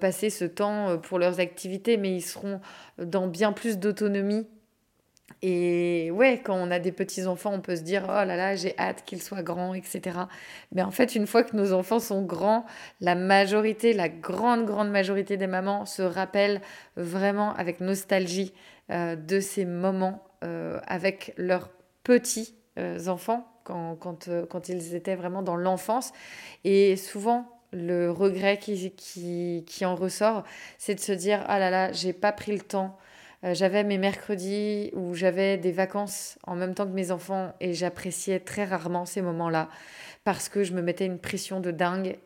passer 0.00 0.30
ce 0.30 0.44
temps 0.44 0.98
pour 0.98 1.18
leurs 1.20 1.38
activités 1.38 1.96
mais 1.96 2.16
ils 2.16 2.22
seront 2.22 2.60
dans 2.98 3.28
bien 3.28 3.52
plus 3.52 3.78
d'autonomie 3.78 4.46
et 5.46 6.10
ouais, 6.10 6.40
quand 6.42 6.54
on 6.54 6.70
a 6.70 6.78
des 6.78 6.90
petits-enfants, 6.90 7.52
on 7.52 7.60
peut 7.60 7.76
se 7.76 7.82
dire, 7.82 8.04
oh 8.04 8.24
là 8.24 8.36
là, 8.36 8.56
j'ai 8.56 8.74
hâte 8.78 9.04
qu'ils 9.04 9.22
soient 9.22 9.42
grands, 9.42 9.74
etc. 9.74 10.20
Mais 10.72 10.82
en 10.82 10.90
fait, 10.90 11.14
une 11.14 11.26
fois 11.26 11.42
que 11.42 11.54
nos 11.54 11.74
enfants 11.74 11.98
sont 11.98 12.22
grands, 12.22 12.64
la 13.02 13.14
majorité, 13.14 13.92
la 13.92 14.08
grande, 14.08 14.64
grande 14.64 14.90
majorité 14.90 15.36
des 15.36 15.46
mamans 15.46 15.84
se 15.84 16.00
rappellent 16.00 16.62
vraiment 16.96 17.54
avec 17.56 17.80
nostalgie 17.80 18.54
euh, 18.54 18.73
de 18.90 19.40
ces 19.40 19.64
moments 19.64 20.22
euh, 20.44 20.78
avec 20.86 21.32
leurs 21.38 21.70
petits 22.02 22.54
euh, 22.78 23.06
enfants 23.06 23.46
quand, 23.64 23.96
quand, 23.96 24.28
quand, 24.50 24.68
ils 24.68 24.94
étaient 24.94 25.14
vraiment 25.14 25.42
dans 25.42 25.56
l'enfance. 25.56 26.12
Et 26.64 26.96
souvent, 26.96 27.48
le 27.72 28.10
regret 28.10 28.58
qui, 28.58 28.90
qui, 28.90 29.64
qui 29.66 29.84
en 29.86 29.94
ressort, 29.94 30.44
c'est 30.76 30.94
de 30.94 31.00
se 31.00 31.12
dire, 31.12 31.42
ah 31.46 31.58
là 31.58 31.70
là, 31.70 31.92
j'ai 31.92 32.12
pas 32.12 32.32
pris 32.32 32.52
le 32.52 32.60
temps 32.60 32.98
euh, 33.44 33.52
j'avais 33.54 33.84
mes 33.84 33.98
mercredis 33.98 34.90
où 34.94 35.14
j'avais 35.14 35.58
des 35.58 35.72
vacances 35.72 36.38
en 36.46 36.54
même 36.54 36.74
temps 36.74 36.86
que 36.86 36.92
mes 36.92 37.10
enfants 37.10 37.52
et 37.60 37.74
j'appréciais 37.74 38.40
très 38.40 38.64
rarement 38.64 39.04
ces 39.04 39.20
moments-là 39.20 39.68
parce 40.24 40.48
que 40.48 40.64
je 40.64 40.72
me 40.72 40.80
mettais 40.80 41.04
une 41.04 41.18
pression 41.18 41.60
de 41.60 41.70
dingue. 41.70 42.16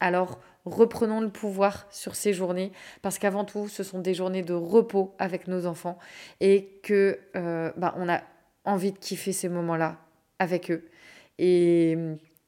Alors 0.00 0.38
reprenons 0.64 1.20
le 1.20 1.28
pouvoir 1.28 1.86
sur 1.90 2.14
ces 2.14 2.32
journées 2.32 2.72
parce 3.02 3.18
qu'avant 3.18 3.44
tout 3.44 3.68
ce 3.68 3.82
sont 3.82 4.00
des 4.00 4.14
journées 4.14 4.42
de 4.42 4.54
repos 4.54 5.14
avec 5.18 5.48
nos 5.48 5.66
enfants 5.66 5.98
et 6.40 6.80
que 6.82 7.18
euh, 7.36 7.72
bah, 7.76 7.94
on 7.96 8.08
a 8.08 8.20
envie 8.64 8.92
de 8.92 8.98
kiffer 8.98 9.32
ces 9.32 9.48
moments-là 9.48 9.96
avec 10.38 10.70
eux 10.70 10.88
et 11.38 11.96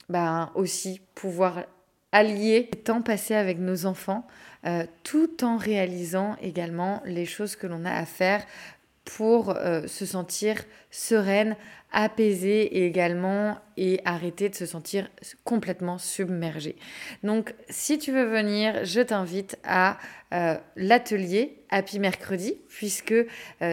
bah, 0.08 0.50
aussi 0.54 1.00
pouvoir 1.14 1.64
allier 2.12 2.68
le 2.72 2.78
temps 2.78 3.02
passé 3.02 3.34
avec 3.34 3.58
nos 3.58 3.86
enfants 3.86 4.26
euh, 4.66 4.84
tout 5.04 5.44
en 5.44 5.56
réalisant 5.56 6.36
également 6.42 7.02
les 7.06 7.24
choses 7.24 7.56
que 7.56 7.66
l'on 7.66 7.84
a 7.84 7.92
à 7.92 8.04
faire 8.04 8.44
pour 9.04 9.50
euh, 9.50 9.86
se 9.86 10.06
sentir 10.06 10.56
sereine, 10.90 11.56
apaisée 11.92 12.84
également 12.84 13.58
et 13.76 14.00
arrêter 14.04 14.48
de 14.48 14.54
se 14.54 14.66
sentir 14.66 15.10
complètement 15.44 15.98
submergée. 15.98 16.76
Donc 17.24 17.54
si 17.68 17.98
tu 17.98 18.12
veux 18.12 18.26
venir, 18.26 18.84
je 18.84 19.00
t'invite 19.00 19.58
à 19.64 19.98
euh, 20.32 20.56
l'atelier 20.76 21.64
Happy 21.70 21.98
Mercredi 21.98 22.54
puisque 22.68 23.14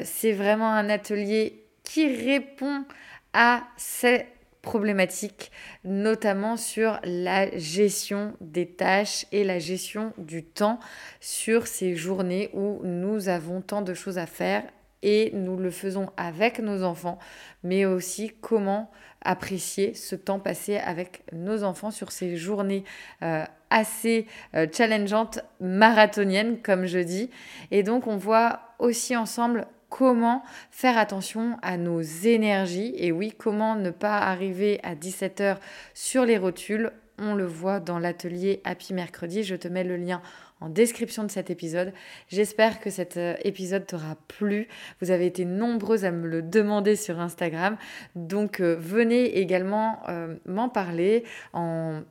c'est 0.04 0.32
vraiment 0.32 0.72
un 0.72 0.90
atelier 0.90 1.63
qui 1.84 2.08
répond 2.08 2.86
à 3.34 3.63
ces 3.78 4.26
problématiques, 4.68 5.52
notamment 5.86 6.58
sur 6.58 7.00
la 7.04 7.58
gestion 7.58 8.34
des 8.42 8.68
tâches 8.68 9.26
et 9.32 9.46
la 9.46 9.60
gestion 9.60 10.12
du 10.18 10.44
temps 10.44 10.80
sur 11.22 11.68
ces 11.68 11.96
journées 11.96 12.50
où 12.54 12.82
nous 12.84 13.30
avons 13.30 13.62
tant 13.62 13.82
de 13.82 13.94
choses 13.94 14.18
à 14.18 14.26
faire 14.26 14.63
et 15.04 15.32
nous 15.34 15.58
le 15.58 15.72
faisons 15.72 16.10
avec 16.18 16.60
nos 16.60 16.84
enfants, 16.84 17.20
mais 17.64 17.86
aussi 17.86 18.32
comment 18.42 18.92
apprécier 19.22 19.94
ce 19.94 20.16
temps 20.16 20.40
passé 20.40 20.78
avec 20.78 21.24
nos 21.34 21.64
enfants 21.64 21.92
sur 21.92 22.12
ces 22.12 22.38
journées 22.38 22.84
euh, 23.24 23.44
assez 23.70 24.28
euh, 24.56 24.68
challengeantes, 24.72 25.40
marathoniennes, 25.60 26.62
comme 26.62 26.86
je 26.86 27.00
dis. 27.00 27.30
Et 27.72 27.84
donc, 27.84 28.08
on 28.08 28.18
voit 28.18 28.62
aussi 28.80 29.16
ensemble 29.16 29.68
comment 29.90 30.44
faire 30.72 30.98
attention 30.98 31.58
à 31.62 31.78
nos 31.78 32.02
énergies 32.02 32.94
et 32.98 33.12
oui, 33.12 33.34
comment 33.38 33.76
ne 33.76 33.90
pas 33.90 34.18
arriver 34.18 34.80
à 34.84 34.96
17h 34.96 35.58
sur 35.94 36.26
les 36.26 36.38
rotules. 36.38 36.92
On 37.20 37.34
le 37.34 37.46
voit 37.46 37.80
dans 37.80 37.98
l'atelier 37.98 38.62
Happy 38.64 38.94
Mercredi. 38.94 39.44
Je 39.44 39.56
te 39.56 39.68
mets 39.68 39.84
le 39.84 39.98
lien 39.98 40.22
en 40.47 40.47
description 40.65 41.24
de 41.24 41.32
cet 41.32 41.50
épisode. 41.50 41.93
J'espère 42.30 42.80
que 42.80 42.89
cet 42.89 43.17
euh, 43.17 43.36
épisode 43.43 43.86
t'aura 43.86 44.17
plu. 44.28 44.67
Vous 45.02 45.12
avez 45.12 45.26
été 45.28 45.46
nombreux 45.46 46.06
à 46.06 46.12
me 46.12 46.28
le 46.28 46.41
demander 46.41 46.96
sur 46.96 47.20
Instagram. 47.20 47.78
Donc 48.15 48.60
euh, 48.60 48.76
venez 48.80 49.38
également 49.38 50.00
euh, 50.10 50.36
m'en 50.46 50.70
parler 50.70 51.24
en 51.54 52.02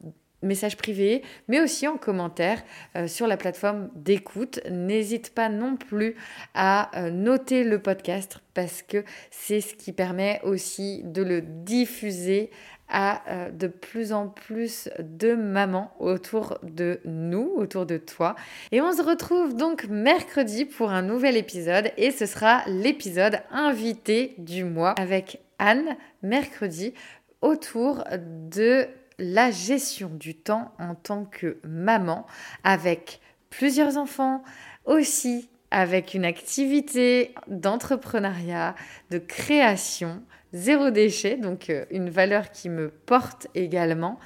message 0.42 0.76
privé, 0.76 1.22
mais 1.48 1.60
aussi 1.60 1.88
en 1.88 1.96
commentaire 1.96 2.62
sur 3.06 3.26
la 3.26 3.36
plateforme 3.36 3.88
d'écoute. 3.96 4.60
N'hésite 4.70 5.34
pas 5.34 5.48
non 5.48 5.76
plus 5.76 6.14
à 6.54 6.90
noter 7.10 7.64
le 7.64 7.80
podcast 7.80 8.38
parce 8.54 8.82
que 8.82 9.02
c'est 9.30 9.60
ce 9.60 9.74
qui 9.74 9.92
permet 9.92 10.40
aussi 10.44 11.02
de 11.04 11.22
le 11.22 11.40
diffuser 11.40 12.50
à 12.88 13.22
euh, 13.28 13.50
de 13.50 13.66
plus 13.66 14.12
en 14.12 14.28
plus 14.28 14.88
de 14.98 15.34
mamans 15.34 15.92
autour 15.98 16.58
de 16.62 17.00
nous, 17.04 17.52
autour 17.56 17.86
de 17.86 17.96
toi. 17.96 18.36
Et 18.72 18.80
on 18.80 18.92
se 18.92 19.02
retrouve 19.02 19.56
donc 19.56 19.86
mercredi 19.88 20.64
pour 20.64 20.90
un 20.90 21.02
nouvel 21.02 21.36
épisode 21.36 21.90
et 21.96 22.10
ce 22.10 22.26
sera 22.26 22.62
l'épisode 22.66 23.40
invité 23.50 24.34
du 24.38 24.64
mois 24.64 24.94
avec 24.98 25.40
Anne 25.58 25.96
mercredi 26.22 26.94
autour 27.40 28.04
de 28.50 28.86
la 29.18 29.50
gestion 29.50 30.10
du 30.12 30.34
temps 30.34 30.72
en 30.78 30.94
tant 30.94 31.24
que 31.24 31.58
maman 31.64 32.26
avec 32.64 33.20
plusieurs 33.50 33.96
enfants, 33.96 34.42
aussi 34.84 35.48
avec 35.70 36.14
une 36.14 36.24
activité 36.24 37.34
d'entrepreneuriat, 37.48 38.74
de 39.10 39.18
création, 39.18 40.22
zéro 40.56 40.90
déchet, 40.90 41.36
donc 41.36 41.70
euh, 41.70 41.84
une 41.90 42.10
valeur 42.10 42.50
qui 42.50 42.68
me 42.68 42.88
porte 42.88 43.46
également 43.54 44.18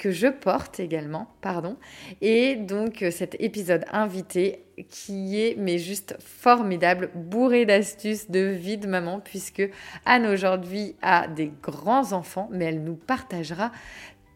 que 0.00 0.10
je 0.10 0.28
porte 0.28 0.80
également, 0.80 1.28
pardon. 1.42 1.76
Et 2.22 2.56
donc 2.56 3.02
euh, 3.02 3.10
cet 3.10 3.36
épisode 3.38 3.84
invité 3.92 4.64
qui 4.88 5.38
est 5.38 5.56
mais 5.58 5.76
juste 5.76 6.16
formidable, 6.20 7.10
bourré 7.14 7.66
d'astuces 7.66 8.30
de 8.30 8.40
vie 8.40 8.78
de 8.78 8.86
maman, 8.86 9.20
puisque 9.20 9.62
Anne 10.06 10.24
aujourd'hui 10.24 10.96
a 11.02 11.28
des 11.28 11.52
grands 11.62 12.12
enfants, 12.12 12.48
mais 12.50 12.64
elle 12.64 12.82
nous 12.82 12.94
partagera 12.94 13.72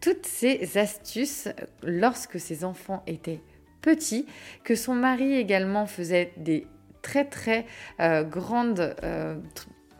toutes 0.01 0.27
ces 0.27 0.77
astuces 0.77 1.49
lorsque 1.81 2.39
ses 2.39 2.63
enfants 2.63 3.01
étaient 3.07 3.41
petits, 3.81 4.27
que 4.63 4.75
son 4.75 4.93
mari 4.93 5.33
également 5.33 5.87
faisait 5.87 6.31
des 6.37 6.67
très 7.01 7.25
très 7.25 7.65
euh, 7.99 8.23
grandes 8.23 8.95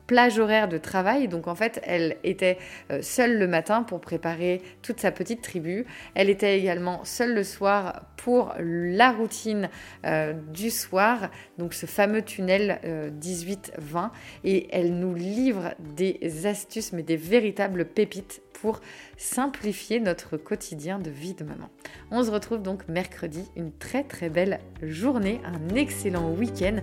plage 0.07 0.39
horaire 0.39 0.67
de 0.67 0.77
travail. 0.77 1.27
Donc 1.27 1.47
en 1.47 1.55
fait, 1.55 1.81
elle 1.83 2.17
était 2.23 2.57
euh, 2.91 3.01
seule 3.01 3.37
le 3.37 3.47
matin 3.47 3.83
pour 3.83 4.01
préparer 4.01 4.61
toute 4.81 4.99
sa 4.99 5.11
petite 5.11 5.41
tribu. 5.41 5.85
Elle 6.13 6.29
était 6.29 6.57
également 6.57 7.03
seule 7.05 7.33
le 7.33 7.43
soir 7.43 8.03
pour 8.17 8.53
la 8.59 9.11
routine 9.11 9.69
euh, 10.05 10.33
du 10.33 10.69
soir, 10.71 11.29
donc 11.57 11.73
ce 11.73 11.85
fameux 11.85 12.21
tunnel 12.21 12.79
18-20. 13.21 13.57
Euh, 13.95 14.07
Et 14.43 14.67
elle 14.71 14.97
nous 14.97 15.13
livre 15.13 15.75
des 15.95 16.45
astuces, 16.45 16.93
mais 16.93 17.03
des 17.03 17.17
véritables 17.17 17.85
pépites 17.85 18.41
pour 18.53 18.81
simplifier 19.17 19.99
notre 19.99 20.37
quotidien 20.37 20.97
de 20.97 21.09
vie 21.09 21.33
de 21.33 21.43
maman. 21.43 21.69
On 22.09 22.23
se 22.23 22.31
retrouve 22.31 22.61
donc 22.61 22.87
mercredi, 22.87 23.43
une 23.55 23.71
très 23.71 24.03
très 24.03 24.29
belle 24.29 24.59
journée, 24.81 25.41
un 25.45 25.75
excellent 25.75 26.31
week-end. 26.31 26.77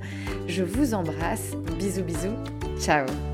Je 0.46 0.62
vous 0.62 0.94
embrasse, 0.94 1.54
bisous 1.78 2.04
bisous, 2.04 2.36
Chao. 2.80 3.31